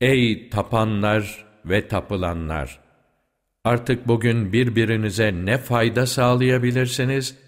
[0.00, 2.80] Ey tapanlar ve tapılanlar!
[3.64, 7.38] Artık bugün birbirinize ne fayda sağlayabilirsiniz,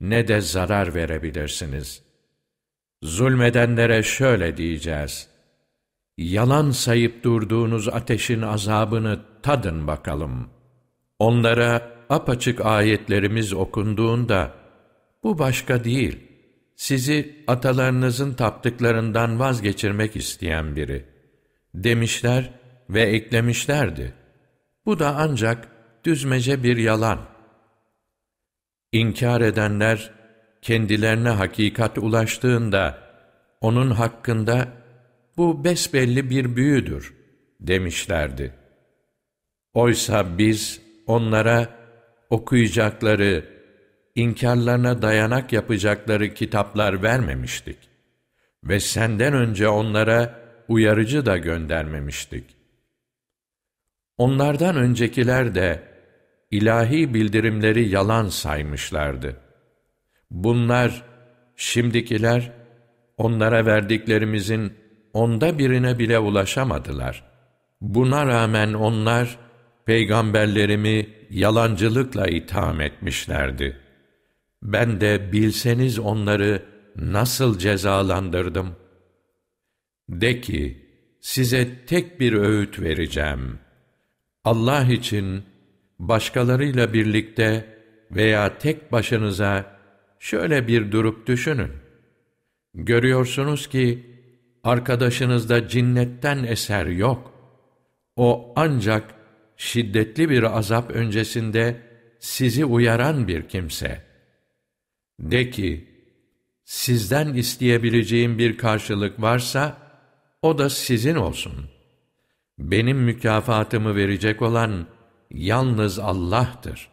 [0.00, 2.09] ne de zarar verebilirsiniz.
[3.02, 5.28] Zulmedenlere şöyle diyeceğiz.
[6.18, 10.50] Yalan sayıp durduğunuz ateşin azabını tadın bakalım.
[11.18, 14.54] Onlara apaçık ayetlerimiz okunduğunda,
[15.22, 16.18] bu başka değil,
[16.76, 21.04] sizi atalarınızın taptıklarından vazgeçirmek isteyen biri.
[21.74, 22.50] Demişler
[22.90, 24.14] ve eklemişlerdi.
[24.86, 25.68] Bu da ancak
[26.04, 27.18] düzmece bir yalan.
[28.92, 30.19] İnkar edenler,
[30.62, 32.98] kendilerine hakikat ulaştığında,
[33.60, 34.68] onun hakkında
[35.36, 37.14] bu besbelli bir büyüdür
[37.60, 38.54] demişlerdi.
[39.74, 41.68] Oysa biz onlara
[42.30, 43.44] okuyacakları,
[44.14, 47.78] inkarlarına dayanak yapacakları kitaplar vermemiştik
[48.64, 52.44] ve senden önce onlara uyarıcı da göndermemiştik.
[54.18, 55.82] Onlardan öncekiler de
[56.50, 59.36] ilahi bildirimleri yalan saymışlardı.
[60.30, 61.02] Bunlar,
[61.56, 62.52] şimdikiler,
[63.16, 64.72] onlara verdiklerimizin
[65.12, 67.24] onda birine bile ulaşamadılar.
[67.80, 69.38] Buna rağmen onlar,
[69.86, 73.76] peygamberlerimi yalancılıkla itham etmişlerdi.
[74.62, 76.62] Ben de bilseniz onları
[76.96, 78.76] nasıl cezalandırdım?
[80.08, 80.86] De ki,
[81.20, 83.70] size tek bir öğüt vereceğim.''
[84.44, 85.42] Allah için
[85.98, 87.76] başkalarıyla birlikte
[88.10, 89.79] veya tek başınıza
[90.20, 91.72] şöyle bir durup düşünün.
[92.74, 94.06] Görüyorsunuz ki
[94.64, 97.32] arkadaşınızda cinnetten eser yok.
[98.16, 99.14] O ancak
[99.56, 101.80] şiddetli bir azap öncesinde
[102.18, 104.02] sizi uyaran bir kimse.
[105.20, 105.88] De ki,
[106.64, 109.76] sizden isteyebileceğim bir karşılık varsa,
[110.42, 111.80] o da sizin olsun.''
[112.60, 114.86] Benim mükafatımı verecek olan
[115.30, 116.88] yalnız Allah'tır.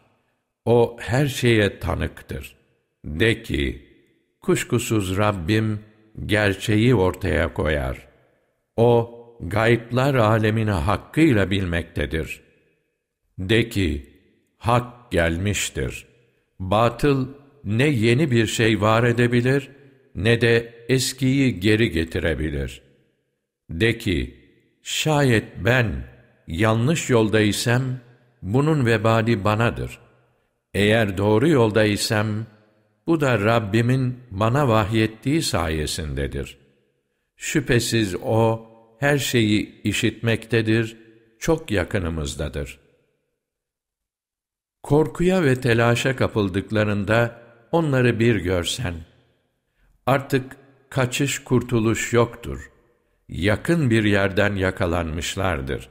[0.64, 2.56] O her şeye tanıktır.
[3.08, 3.82] De ki,
[4.40, 5.80] kuşkusuz Rabbim
[6.26, 8.08] gerçeği ortaya koyar.
[8.76, 12.40] O, gayplar alemini hakkıyla bilmektedir.
[13.38, 14.06] De ki,
[14.58, 16.06] hak gelmiştir.
[16.60, 17.28] Batıl
[17.64, 19.70] ne yeni bir şey var edebilir,
[20.14, 22.82] ne de eskiyi geri getirebilir.
[23.70, 24.34] De ki,
[24.82, 26.04] şayet ben
[26.46, 27.82] yanlış yoldaysam,
[28.42, 29.98] bunun vebali banadır.
[30.74, 32.46] Eğer doğru yoldaysam,
[33.08, 36.58] bu da Rabbimin bana vahyettiği sayesindedir.
[37.36, 38.66] Şüphesiz O,
[39.00, 40.96] her şeyi işitmektedir,
[41.38, 42.78] çok yakınımızdadır.
[44.82, 47.42] Korkuya ve telaşa kapıldıklarında
[47.72, 48.94] onları bir görsen,
[50.06, 50.56] artık
[50.90, 52.70] kaçış kurtuluş yoktur.
[53.28, 55.88] Yakın bir yerden yakalanmışlardır.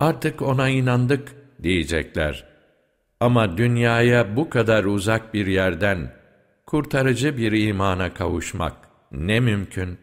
[0.00, 2.49] Artık ona inandık diyecekler.
[3.20, 6.12] Ama dünyaya bu kadar uzak bir yerden
[6.66, 8.76] kurtarıcı bir imana kavuşmak
[9.12, 9.98] ne mümkün?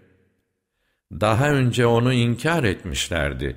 [1.11, 3.55] Daha önce onu inkar etmişlerdi.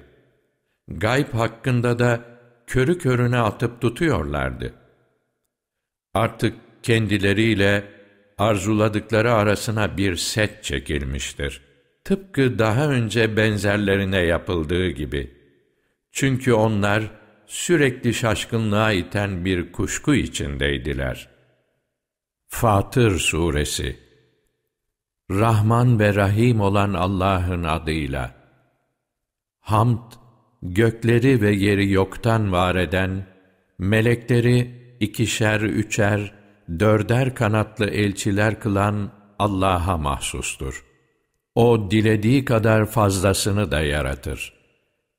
[0.89, 2.21] Gayb hakkında da
[2.67, 4.75] körü körüne atıp tutuyorlardı.
[6.15, 7.85] Artık kendileriyle
[8.39, 11.63] arzuladıkları arasına bir set çekilmiştir.
[12.05, 15.31] Tıpkı daha önce benzerlerine yapıldığı gibi.
[16.13, 17.20] Çünkü onlar
[17.51, 21.29] sürekli şaşkınlığa iten bir kuşku içindeydiler.
[22.49, 23.97] Fatır Suresi
[25.31, 28.35] Rahman ve Rahim olan Allah'ın adıyla
[29.61, 30.13] Hamd,
[30.63, 33.27] gökleri ve yeri yoktan var eden,
[33.79, 36.35] melekleri ikişer, üçer,
[36.81, 40.85] dörder kanatlı elçiler kılan Allah'a mahsustur.
[41.55, 44.53] O dilediği kadar fazlasını da yaratır.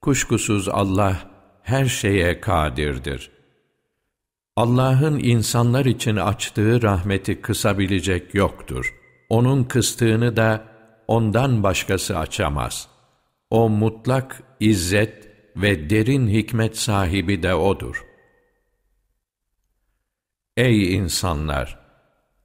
[0.02, 1.31] Kuşkusuz Allah
[1.64, 3.32] her şeye kadirdir.
[4.56, 8.96] Allah'ın insanlar için açtığı rahmeti kısabilecek yoktur.
[9.30, 10.66] Onun kıstığını da
[11.08, 12.88] ondan başkası açamaz.
[13.50, 18.06] O mutlak izzet ve derin hikmet sahibi de O'dur.
[20.58, 21.80] Ey insanlar!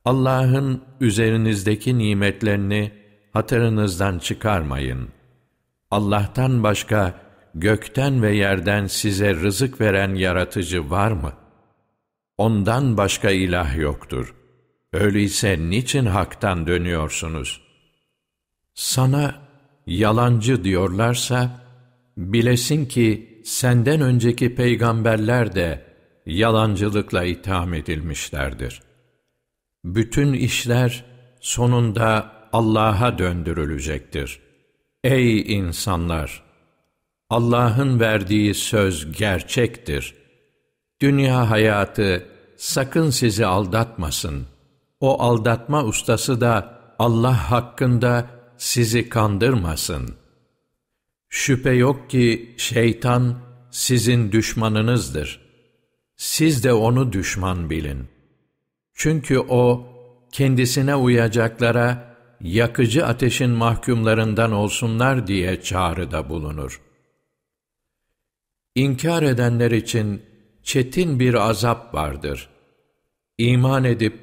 [0.05, 2.93] Allah'ın üzerinizdeki nimetlerini
[3.33, 5.09] hatırınızdan çıkarmayın.
[5.91, 7.26] Allah'tan başka
[7.61, 11.33] gökten ve yerden size rızık veren yaratıcı var mı?
[12.39, 14.35] Ondan başka ilah yoktur.
[14.93, 17.61] Öyleyse niçin haktan dönüyorsunuz?
[18.75, 19.35] Sana
[19.87, 21.61] yalancı diyorlarsa,
[22.17, 25.85] bilesin ki senden önceki peygamberler de
[26.27, 28.83] yalancılıkla itham edilmişlerdir.
[29.85, 31.05] Bütün işler
[31.41, 34.41] sonunda Allah'a döndürülecektir.
[35.05, 36.46] Ey insanlar!
[37.31, 40.15] Allah'ın verdiği söz gerçektir.
[41.01, 44.47] Dünya hayatı sakın sizi aldatmasın.
[45.01, 50.15] O aldatma ustası da Allah hakkında sizi kandırmasın.
[51.29, 53.39] Şüphe yok ki şeytan
[53.71, 55.41] sizin düşmanınızdır.
[56.17, 58.09] Siz de onu düşman bilin.
[58.95, 59.87] Çünkü o
[60.33, 66.86] kendisine uyacaklara yakıcı ateşin mahkumlarından olsunlar diye çağrıda bulunur.
[68.77, 70.23] İnkar edenler için
[70.63, 72.49] çetin bir azap vardır.
[73.39, 74.15] İman edip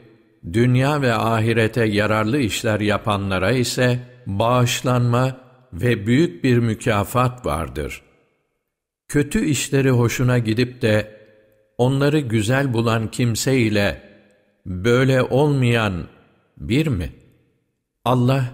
[0.54, 5.38] dünya ve ahirete yararlı işler yapanlara ise bağışlanma
[5.74, 8.02] ve büyük bir mükafat vardır.
[9.08, 11.20] Kötü işleri hoşuna gidip de
[11.78, 14.02] onları güzel bulan kimse ile
[14.66, 16.08] böyle olmayan
[16.58, 17.10] bir mi?
[18.06, 18.46] Allah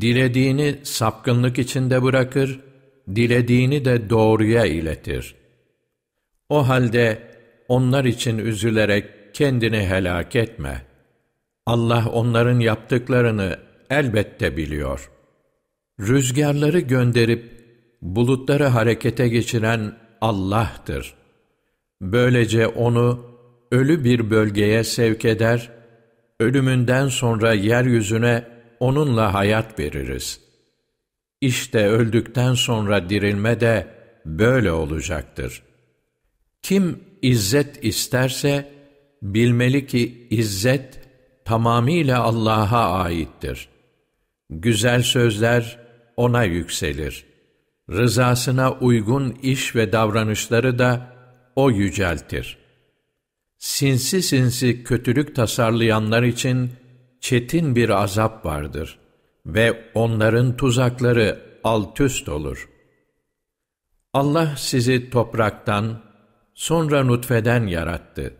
[0.00, 2.60] dilediğini sapkınlık içinde bırakır,
[3.14, 5.39] dilediğini de doğruya iletir.
[6.50, 7.18] O halde
[7.68, 10.82] onlar için üzülerek kendini helak etme.
[11.66, 13.58] Allah onların yaptıklarını
[13.90, 15.10] elbette biliyor.
[16.00, 17.64] Rüzgarları gönderip
[18.02, 21.14] bulutları harekete geçiren Allah'tır.
[22.02, 23.26] Böylece onu
[23.72, 25.70] ölü bir bölgeye sevk eder,
[26.40, 28.44] ölümünden sonra yeryüzüne
[28.80, 30.40] onunla hayat veririz.
[31.40, 33.86] İşte öldükten sonra dirilme de
[34.26, 35.69] böyle olacaktır.''
[36.62, 38.72] Kim izzet isterse
[39.22, 41.00] bilmeli ki izzet
[41.44, 43.68] tamamıyla Allah'a aittir.
[44.50, 45.78] Güzel sözler
[46.16, 47.24] ona yükselir.
[47.90, 51.16] Rızasına uygun iş ve davranışları da
[51.56, 52.58] o yüceltir.
[53.58, 56.70] Sinsi sinsi kötülük tasarlayanlar için
[57.20, 58.98] çetin bir azap vardır
[59.46, 62.68] ve onların tuzakları altüst olur.
[64.12, 66.02] Allah sizi topraktan,
[66.60, 68.34] sonra nutfeden yarattı.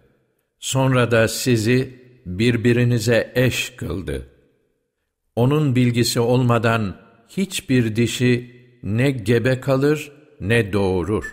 [0.58, 4.26] Sonra da sizi birbirinize eş kıldı.
[5.36, 6.96] Onun bilgisi olmadan
[7.28, 11.24] hiçbir dişi ne gebe kalır ne doğurur.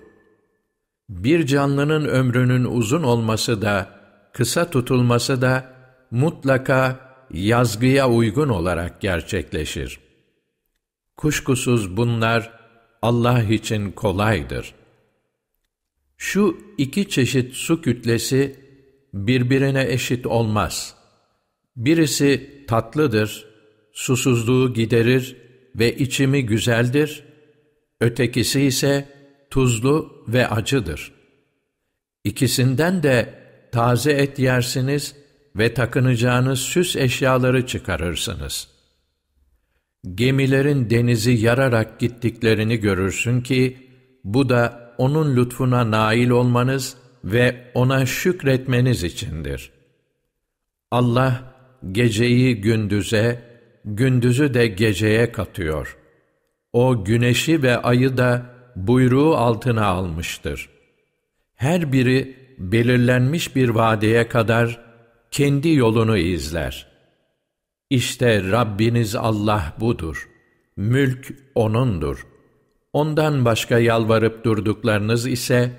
[1.10, 3.90] Bir canlının ömrünün uzun olması da,
[4.34, 5.74] kısa tutulması da
[6.12, 7.00] mutlaka
[7.32, 10.00] yazgıya uygun olarak gerçekleşir.
[11.18, 12.52] Kuşkusuz bunlar
[13.02, 14.74] Allah için kolaydır.
[16.18, 18.56] Şu iki çeşit su kütlesi
[19.14, 20.96] birbirine eşit olmaz.
[21.76, 23.46] Birisi tatlıdır,
[23.94, 25.36] susuzluğu giderir
[25.76, 27.24] ve içimi güzeldir.
[28.02, 29.10] Ötekisi ise
[29.50, 31.12] tuzlu ve acıdır.
[32.24, 33.34] İkisinden de
[33.72, 35.16] taze et yersiniz
[35.56, 38.68] ve takınacağınız süs eşyaları çıkarırsınız.
[40.16, 43.78] Gemilerin denizi yararak gittiklerini görürsün ki,
[44.24, 49.72] bu da onun lütfuna nail olmanız ve ona şükretmeniz içindir.
[50.92, 51.54] Allah,
[51.92, 53.42] geceyi gündüze,
[53.86, 55.98] gündüzü de geceye katıyor.
[56.74, 58.46] O güneşi ve ayı da
[58.76, 60.70] buyruğu altına almıştır.
[61.56, 64.82] Her biri belirlenmiş bir vadeye kadar
[65.32, 66.88] kendi yolunu izler.
[67.90, 70.30] İşte Rabbiniz Allah budur.
[70.78, 72.28] Mülk O'nundur.
[72.98, 75.72] Ondan başka yalvarıp durduklarınız ise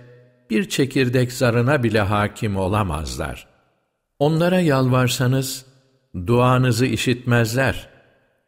[0.51, 3.47] bir çekirdek zarına bile hakim olamazlar.
[4.19, 5.67] Onlara yalvarsanız
[6.27, 7.89] duanızı işitmezler.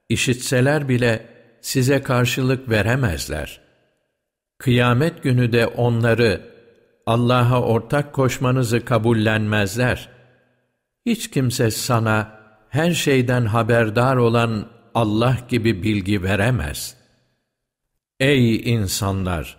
[0.09, 1.27] İşitseler bile
[1.61, 3.61] size karşılık veremezler.
[4.59, 6.41] Kıyamet günü de onları
[7.07, 10.09] Allah'a ortak koşmanızı kabullenmezler.
[11.07, 17.00] Hiç kimse sana her şeyden haberdar olan Allah gibi bilgi veremez.
[18.21, 19.57] Ey insanlar!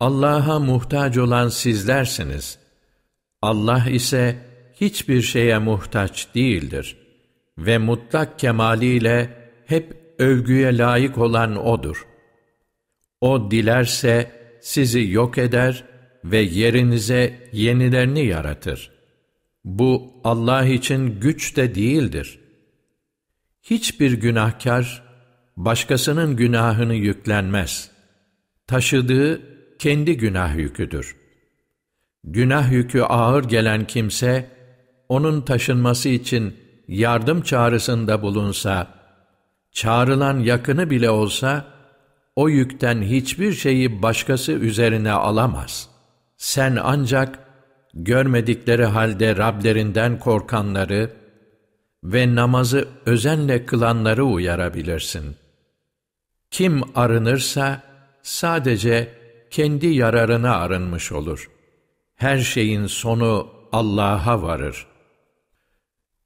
[0.00, 2.58] Allah'a muhtaç olan sizlersiniz.
[3.42, 4.38] Allah ise
[4.80, 6.96] hiçbir şeye muhtaç değildir
[7.58, 9.30] ve mutlak kemaliyle
[9.66, 12.06] hep övgüye layık olan O'dur.
[13.20, 15.84] O dilerse sizi yok eder
[16.24, 18.90] ve yerinize yenilerini yaratır.
[19.64, 22.40] Bu Allah için güç de değildir.
[23.62, 25.09] Hiçbir günahkar,
[25.56, 27.90] başkasının günahını yüklenmez.
[28.66, 29.40] Taşıdığı
[29.78, 31.16] kendi günah yüküdür.
[32.24, 34.50] Günah yükü ağır gelen kimse,
[35.08, 36.56] onun taşınması için
[36.88, 38.88] yardım çağrısında bulunsa,
[39.72, 41.64] çağrılan yakını bile olsa,
[42.36, 45.88] o yükten hiçbir şeyi başkası üzerine alamaz.
[46.36, 47.38] Sen ancak
[47.94, 51.10] görmedikleri halde Rablerinden korkanları
[52.04, 55.39] ve namazı özenle kılanları uyarabilirsin.
[56.50, 57.82] Kim arınırsa
[58.22, 59.14] sadece
[59.50, 61.50] kendi yararına arınmış olur.
[62.14, 64.86] Her şeyin sonu Allah'a varır.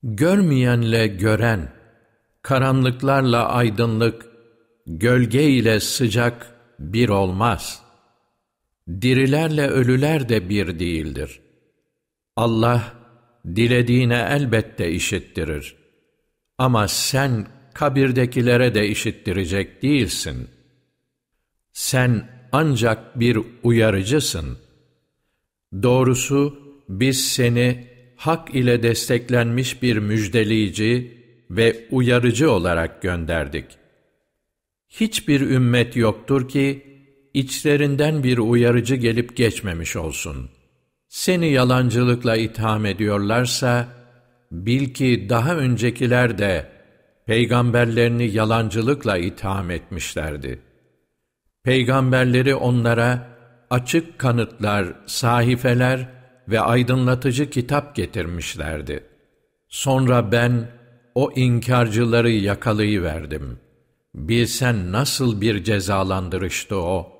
[0.03, 1.73] Görmeyenle gören,
[2.43, 4.27] karanlıklarla aydınlık,
[4.87, 7.83] gölge ile sıcak bir olmaz.
[9.01, 11.41] Dirilerle ölüler de bir değildir.
[12.37, 12.93] Allah,
[13.47, 15.77] dilediğine elbette işittirir.
[16.59, 20.49] Ama sen kabirdekilere de işittirecek değilsin.
[21.73, 24.59] Sen ancak bir uyarıcısın.
[25.83, 26.59] Doğrusu
[26.89, 33.65] biz seni hak ile desteklenmiş bir müjdeleyici ve uyarıcı olarak gönderdik.
[34.89, 36.83] Hiçbir ümmet yoktur ki
[37.35, 40.51] içlerinden bir uyarıcı gelip geçmemiş olsun.
[41.09, 43.89] Seni yalancılıkla itham ediyorlarsa
[44.53, 46.74] bil ki daha öncekiler de
[47.27, 50.61] peygamberlerini yalancılıkla itham etmişlerdi.
[51.63, 53.29] Peygamberleri onlara
[53.71, 56.09] açık kanıtlar, sahifeler
[56.49, 59.05] ve aydınlatıcı kitap getirmişlerdi.
[59.69, 60.71] Sonra ben
[61.15, 63.59] o inkarcıları yakalayıverdim.
[64.15, 67.13] Bilsen nasıl bir cezalandırıştı o.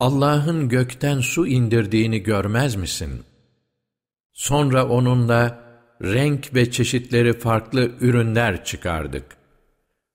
[0.00, 3.24] Allah'ın gökten su indirdiğini görmez misin?
[4.32, 5.63] Sonra onunla
[6.02, 9.24] renk ve çeşitleri farklı ürünler çıkardık.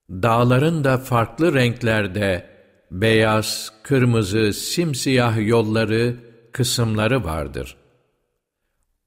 [0.10, 2.46] Dağların da farklı renklerde
[2.92, 6.16] beyaz, kırmızı, simsiyah yolları,
[6.52, 7.76] kısımları vardır.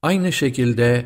[0.01, 1.05] Aynı şekilde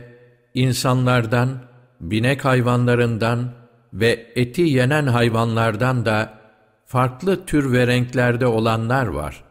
[0.53, 1.59] insanlardan,
[2.01, 3.51] binek hayvanlarından
[3.93, 6.39] ve eti yenen hayvanlardan da
[6.85, 9.43] farklı tür ve renklerde olanlar var.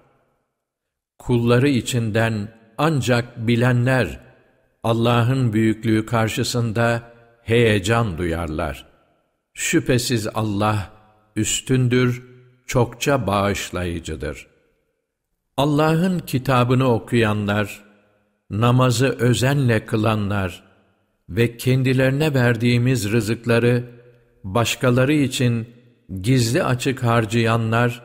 [1.19, 2.49] Kulları içinden
[2.79, 4.26] ancak bilenler
[4.87, 7.03] Allah'ın büyüklüğü karşısında
[7.43, 8.87] heyecan duyarlar.
[9.55, 10.91] Şüphesiz Allah
[11.37, 12.23] üstündür,
[12.67, 14.47] çokça bağışlayıcıdır.
[15.57, 17.85] Allah'ın kitabını okuyanlar,
[18.51, 20.63] namazı özenle kılanlar
[21.29, 23.85] ve kendilerine verdiğimiz rızıkları
[24.45, 25.69] başkaları için
[26.21, 28.03] gizli açık harcayanlar,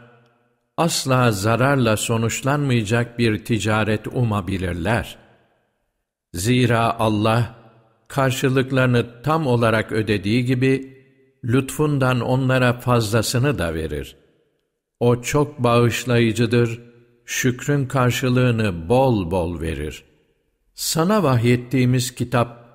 [0.78, 5.21] asla zararla sonuçlanmayacak bir ticaret umabilirler.
[6.34, 7.56] Zira Allah,
[8.08, 11.04] karşılıklarını tam olarak ödediği gibi,
[11.44, 14.16] lütfundan onlara fazlasını da verir.
[15.00, 16.80] O çok bağışlayıcıdır,
[17.26, 20.04] şükrün karşılığını bol bol verir.
[20.74, 22.66] Sana vahyettiğimiz kitap,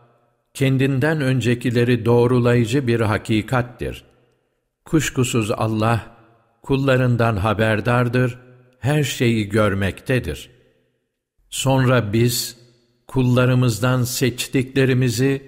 [0.55, 4.05] kendinden öncekileri doğrulayıcı bir hakikattir.
[4.85, 6.17] Kuşkusuz Allah,
[6.63, 8.39] kullarından haberdardır,
[8.79, 10.51] her şeyi görmektedir.
[11.51, 12.66] Sonra biz,
[13.17, 15.43] kullarımızdan seçtiklerimizi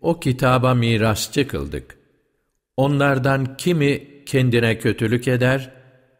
[0.00, 1.96] o kitaba mirasçı kıldık.
[2.76, 5.70] Onlardan kimi kendine kötülük eder,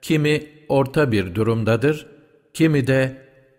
[0.02, 2.06] kimi orta bir durumdadır,
[2.54, 3.16] kimi de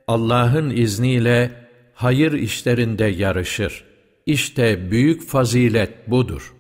[0.07, 1.51] Allah'ın izniyle
[1.93, 3.83] hayır işlerinde yarışır.
[4.25, 6.53] İşte büyük fazilet budur.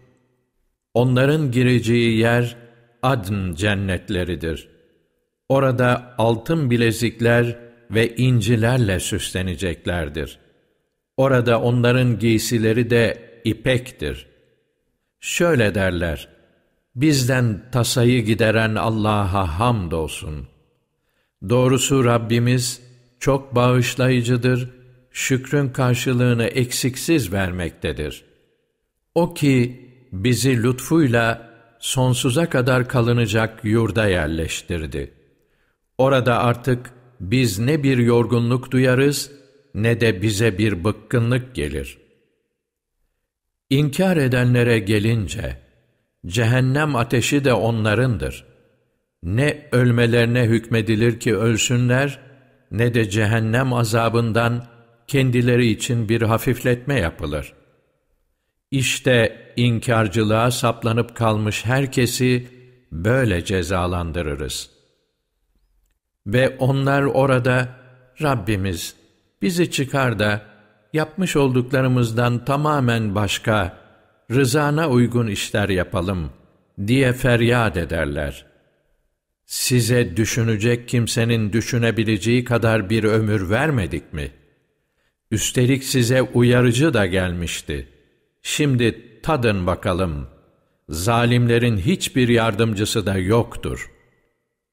[0.93, 2.55] Onların gireceği yer
[3.01, 4.69] adn cennetleridir.
[5.49, 7.59] Orada altın bilezikler
[7.91, 10.42] ve incilerle süsleneceklerdir.
[11.17, 14.27] Orada onların giysileri de ipektir.
[15.19, 16.27] Şöyle derler,
[16.95, 20.47] bizden tasayı gideren Allah'a hamdolsun.
[21.49, 22.81] Doğrusu Rabbimiz
[23.19, 24.69] çok bağışlayıcıdır,
[25.11, 28.23] şükrün karşılığını eksiksiz vermektedir.
[29.15, 31.49] O ki bizi lütfuyla
[31.79, 35.11] sonsuza kadar kalınacak yurda yerleştirdi.
[35.97, 39.31] Orada artık biz ne bir yorgunluk duyarız,
[39.73, 41.97] ne de bize bir bıkkınlık gelir.
[43.69, 45.57] İnkar edenlere gelince,
[46.25, 48.45] cehennem ateşi de onlarındır.
[49.23, 52.19] Ne ölmelerine hükmedilir ki ölsünler,
[52.71, 54.65] ne de cehennem azabından
[55.07, 57.53] kendileri için bir hafifletme yapılır.
[58.71, 62.47] İşte inkarcılığa saplanıp kalmış herkesi
[62.91, 64.69] böyle cezalandırırız.
[66.27, 67.69] Ve onlar orada,
[68.21, 69.02] Rabbimiz
[69.43, 70.41] bizi çıkar da
[70.93, 73.77] yapmış olduklarımızdan tamamen başka,
[74.31, 76.29] rızana uygun işler yapalım
[76.87, 78.45] diye feryat ederler.
[79.45, 84.31] Size düşünecek kimsenin düşünebileceği kadar bir ömür vermedik mi?
[85.31, 87.87] Üstelik size uyarıcı da gelmişti.
[88.41, 90.27] Şimdi tadın bakalım.
[90.89, 93.91] Zalimlerin hiçbir yardımcısı da yoktur.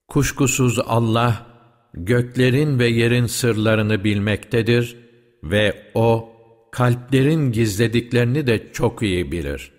[0.08, 1.46] Kuşkusuz Allah,
[1.94, 4.96] göklerin ve yerin sırlarını bilmektedir
[5.42, 6.32] ve O,
[6.72, 9.72] kalplerin gizlediklerini de çok iyi bilir.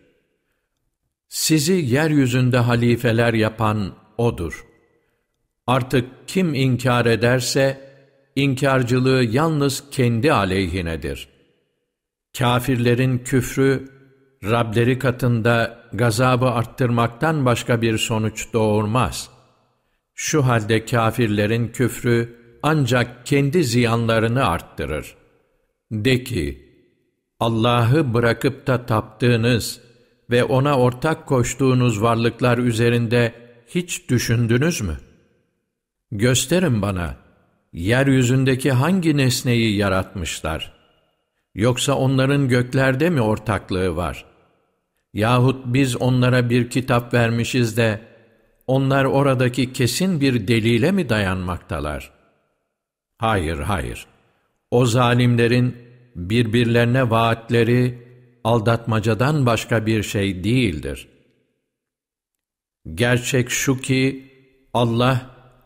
[1.30, 4.66] Sizi yeryüzünde halifeler yapan O'dur.
[5.68, 7.92] Artık kim inkar ederse,
[8.36, 11.28] inkarcılığı yalnız kendi aleyhinedir.
[12.38, 13.90] Kafirlerin küfrü,
[14.44, 19.30] Rableri katında gazabı arttırmaktan başka bir sonuç doğurmaz.
[20.24, 25.16] Şu halde kafirlerin küfrü ancak kendi ziyanlarını arttırır.
[25.92, 26.70] De ki,
[27.40, 29.82] Allah'ı bırakıp da taptığınız
[30.30, 33.34] ve O'na ortak koştuğunuz varlıklar üzerinde
[33.68, 34.98] hiç düşündünüz mü?
[36.12, 37.16] Gösterin bana,
[37.74, 40.74] yeryüzündeki hangi nesneyi yaratmışlar?
[41.56, 44.26] Yoksa onların göklerde mi ortaklığı var?
[45.14, 48.11] Yahut biz onlara bir kitap vermişiz de,
[48.72, 52.12] onlar oradaki kesin bir delile mi dayanmaktalar?
[53.18, 54.06] Hayır, hayır.
[54.72, 55.76] O zalimlerin
[56.16, 58.08] birbirlerine vaatleri
[58.44, 61.08] aldatmacadan başka bir şey değildir.
[62.94, 64.32] Gerçek şu ki
[64.74, 65.22] Allah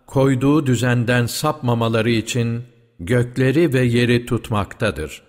[0.08, 2.64] koyduğu düzenden sapmamaları için
[3.00, 5.22] gökleri ve yeri tutmaktadır.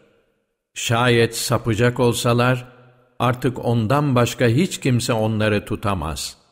[0.75, 2.69] Şayet sapacak olsalar
[3.19, 6.46] artık ondan başka hiç kimse onları tutamaz.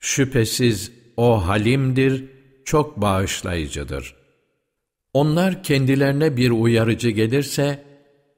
[0.00, 2.24] Şüphesiz o halimdir,
[2.64, 4.20] çok bağışlayıcıdır.''
[5.12, 7.84] Onlar kendilerine bir uyarıcı gelirse,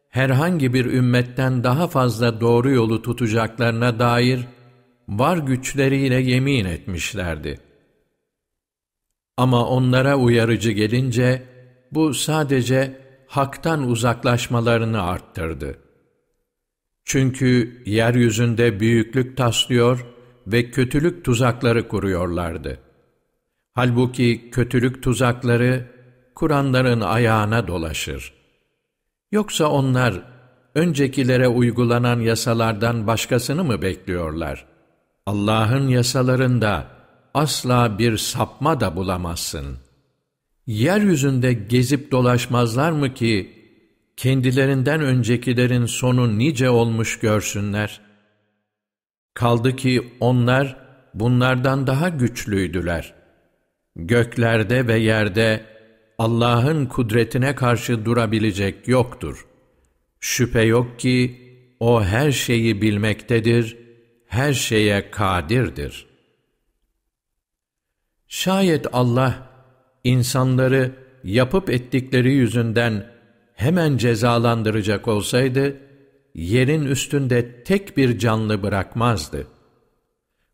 [0.09, 4.41] herhangi bir ümmetten daha fazla doğru yolu tutacaklarına dair
[5.09, 7.61] var güçleriyle yemin etmişlerdi.
[9.37, 11.43] Ama onlara uyarıcı gelince,
[11.93, 15.79] bu sadece haktan uzaklaşmalarını arttırdı.
[17.05, 20.07] Çünkü yeryüzünde büyüklük taslıyor
[20.47, 22.79] ve kötülük tuzakları kuruyorlardı.
[23.75, 25.87] Halbuki kötülük tuzakları,
[26.35, 28.33] Kur'anların ayağına dolaşır.
[29.33, 30.23] Yoksa onlar
[30.75, 34.67] öncekilere uygulanan yasalardan başkasını mı bekliyorlar?
[35.27, 36.87] Allah'ın yasalarında
[37.35, 39.77] asla bir sapma da bulamazsın.
[40.67, 43.53] Yeryüzünde gezip dolaşmazlar mı ki
[44.17, 48.01] kendilerinden öncekilerin sonu nice olmuş görsünler?
[49.35, 50.77] Kaldı ki onlar
[51.15, 53.15] bunlardan daha güçlüydüler.
[53.97, 55.65] Göklerde ve yerde
[56.19, 59.47] Allah'ın kudretine karşı durabilecek yoktur.
[60.21, 61.39] Şüphe yok ki
[61.81, 63.77] O her şeyi bilmektedir,
[64.27, 66.07] her şeye kadirdir.
[68.29, 69.49] Şayet Allah
[70.05, 70.93] insanları
[71.25, 73.07] yapıp ettikleri yüzünden
[73.55, 75.77] hemen cezalandıracak olsaydı,
[76.35, 79.47] yerin üstünde tek bir canlı bırakmazdı.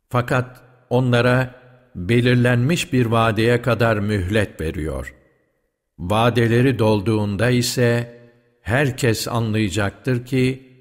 [0.09, 1.55] Fakat onlara
[1.95, 5.15] belirlenmiş bir vadeye kadar mühlet veriyor.
[5.99, 8.19] Vadeleri dolduğunda ise
[8.61, 10.73] herkes anlayacaktır ki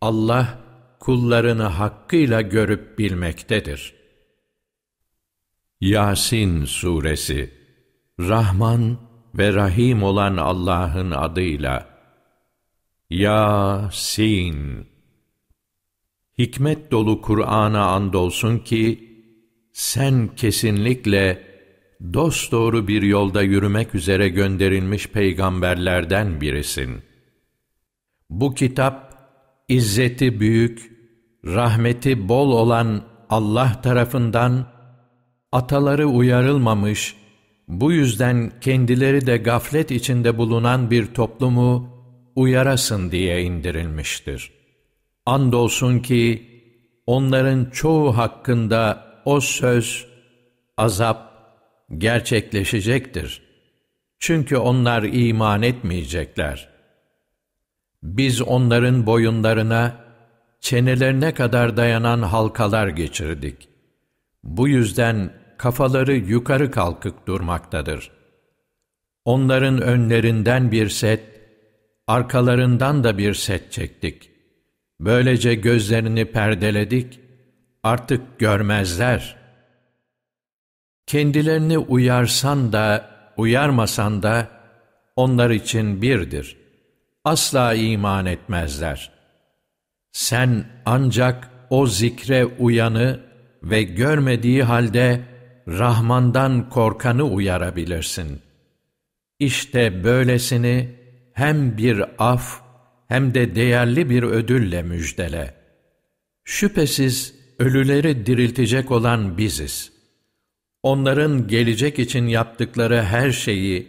[0.00, 0.58] Allah
[1.00, 3.94] kullarını hakkıyla görüp bilmektedir.
[5.80, 7.54] Yasin Suresi
[8.20, 8.98] Rahman
[9.34, 11.93] ve Rahim olan Allah'ın adıyla
[13.14, 14.86] Yasin
[16.38, 19.10] Hikmet dolu Kur'an'a andolsun ki
[19.72, 21.42] sen kesinlikle
[22.14, 27.02] dosdoğru bir yolda yürümek üzere gönderilmiş peygamberlerden birisin.
[28.30, 29.14] Bu kitap
[29.68, 30.92] izzeti büyük,
[31.44, 34.66] rahmeti bol olan Allah tarafından
[35.52, 37.16] ataları uyarılmamış,
[37.68, 41.93] bu yüzden kendileri de gaflet içinde bulunan bir toplumu
[42.36, 44.52] uyarasın diye indirilmiştir.
[45.26, 46.50] Andolsun ki
[47.06, 50.06] onların çoğu hakkında o söz,
[50.76, 51.34] azap
[51.98, 53.42] gerçekleşecektir.
[54.18, 56.68] Çünkü onlar iman etmeyecekler.
[58.02, 59.96] Biz onların boyunlarına,
[60.60, 63.68] çenelerine kadar dayanan halkalar geçirdik.
[64.44, 68.10] Bu yüzden kafaları yukarı kalkık durmaktadır.
[69.24, 71.33] Onların önlerinden bir set,
[72.06, 74.30] arkalarından da bir set çektik.
[75.00, 77.20] Böylece gözlerini perdeledik,
[77.82, 79.36] artık görmezler.
[81.06, 84.48] Kendilerini uyarsan da, uyarmasan da,
[85.16, 86.56] onlar için birdir.
[87.24, 89.10] Asla iman etmezler.
[90.12, 93.20] Sen ancak o zikre uyanı
[93.62, 95.20] ve görmediği halde
[95.68, 98.42] Rahman'dan korkanı uyarabilirsin.
[99.38, 101.03] İşte böylesini
[101.34, 102.60] hem bir af
[103.08, 105.54] hem de değerli bir ödülle müjdele.
[106.44, 109.92] Şüphesiz ölüleri diriltecek olan biziz.
[110.82, 113.88] Onların gelecek için yaptıkları her şeyi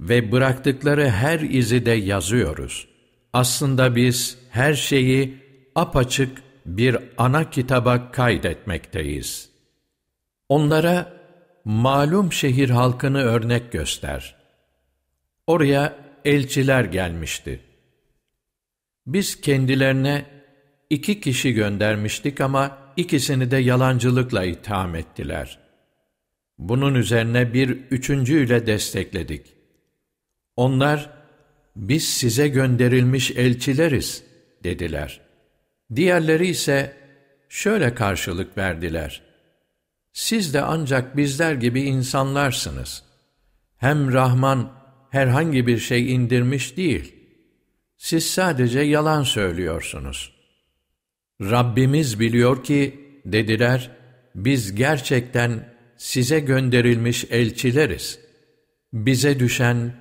[0.00, 2.88] ve bıraktıkları her izi de yazıyoruz.
[3.32, 5.38] Aslında biz her şeyi
[5.74, 9.50] apaçık bir ana kitaba kaydetmekteyiz.
[10.48, 11.12] Onlara
[11.64, 14.34] malum şehir halkını örnek göster.
[15.46, 17.60] Oraya elçiler gelmişti.
[19.06, 20.24] Biz kendilerine
[20.90, 25.58] iki kişi göndermiştik ama ikisini de yalancılıkla itham ettiler.
[26.58, 29.46] Bunun üzerine bir üçüncüyle destekledik.
[30.56, 31.10] Onlar,
[31.76, 34.24] biz size gönderilmiş elçileriz,
[34.64, 35.20] dediler.
[35.94, 36.96] Diğerleri ise
[37.48, 39.22] şöyle karşılık verdiler.
[40.12, 43.02] Siz de ancak bizler gibi insanlarsınız.
[43.76, 44.77] Hem Rahman
[45.10, 47.14] herhangi bir şey indirmiş değil.
[47.96, 50.32] Siz sadece yalan söylüyorsunuz.
[51.40, 53.90] Rabbimiz biliyor ki, dediler,
[54.34, 58.20] biz gerçekten size gönderilmiş elçileriz.
[58.92, 59.92] Bize düşen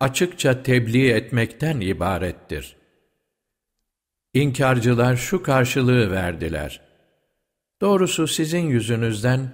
[0.00, 2.76] açıkça tebliğ etmekten ibarettir.
[4.34, 6.80] İnkarcılar şu karşılığı verdiler.
[7.80, 9.52] Doğrusu sizin yüzünüzden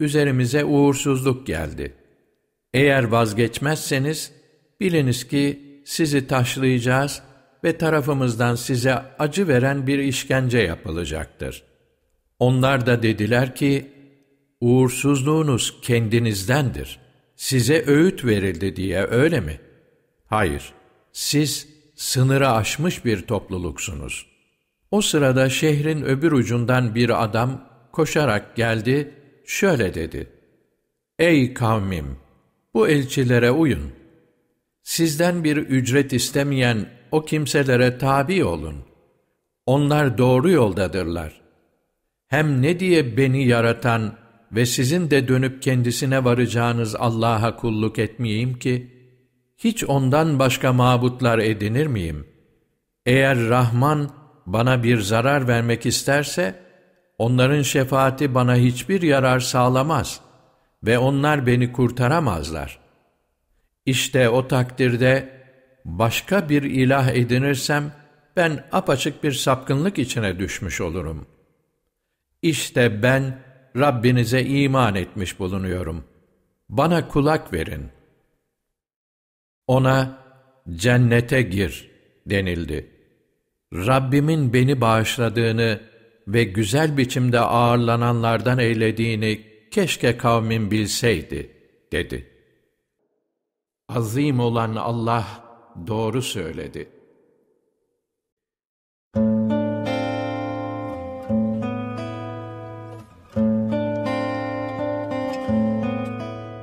[0.00, 1.94] üzerimize uğursuzluk geldi.
[2.74, 4.32] Eğer vazgeçmezseniz,
[4.80, 7.22] biliniz ki sizi taşlayacağız
[7.64, 11.62] ve tarafımızdan size acı veren bir işkence yapılacaktır.
[12.38, 13.90] Onlar da dediler ki,
[14.60, 16.98] uğursuzluğunuz kendinizdendir.
[17.36, 19.60] Size öğüt verildi diye öyle mi?
[20.26, 20.72] Hayır,
[21.12, 24.26] siz sınırı aşmış bir topluluksunuz.
[24.90, 29.14] O sırada şehrin öbür ucundan bir adam koşarak geldi,
[29.46, 30.28] şöyle dedi.
[31.18, 32.16] Ey kavmim!
[32.74, 33.92] Bu elçilere uyun.
[34.84, 38.76] Sizden bir ücret istemeyen o kimselere tabi olun.
[39.66, 41.40] Onlar doğru yoldadırlar.
[42.28, 44.16] Hem ne diye beni yaratan
[44.52, 48.90] ve sizin de dönüp kendisine varacağınız Allah'a kulluk etmeyeyim ki,
[49.58, 52.26] hiç ondan başka mabutlar edinir miyim?
[53.06, 54.10] Eğer Rahman
[54.46, 56.54] bana bir zarar vermek isterse,
[57.18, 60.20] onların şefaati bana hiçbir yarar sağlamaz
[60.82, 62.83] ve onlar beni kurtaramazlar.
[63.86, 65.40] İşte o takdirde
[65.84, 67.92] başka bir ilah edinirsem,
[68.36, 71.26] ben apaçık bir sapkınlık içine düşmüş olurum.
[72.42, 73.38] İşte ben
[73.76, 76.04] Rabbinize iman etmiş bulunuyorum.
[76.68, 77.88] Bana kulak verin.
[79.66, 80.18] Ona
[80.76, 81.90] cennete gir
[82.26, 82.90] denildi.
[83.72, 85.80] Rabbimin beni bağışladığını
[86.28, 91.50] ve güzel biçimde ağırlananlardan eylediğini keşke kavmin bilseydi,
[91.92, 92.33] dedi.
[93.94, 95.24] Azim olan Allah
[95.86, 96.88] doğru söyledi.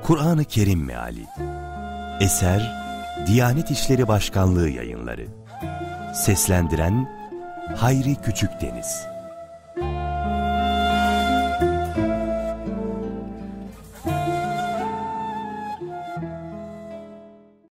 [0.02, 1.26] Kur'an-ı Kerim Meali.
[2.20, 2.82] Eser
[3.26, 5.26] Diyanet İşleri Başkanlığı yayınları.
[6.14, 7.08] Seslendiren
[7.76, 9.11] Hayri Küçükdeniz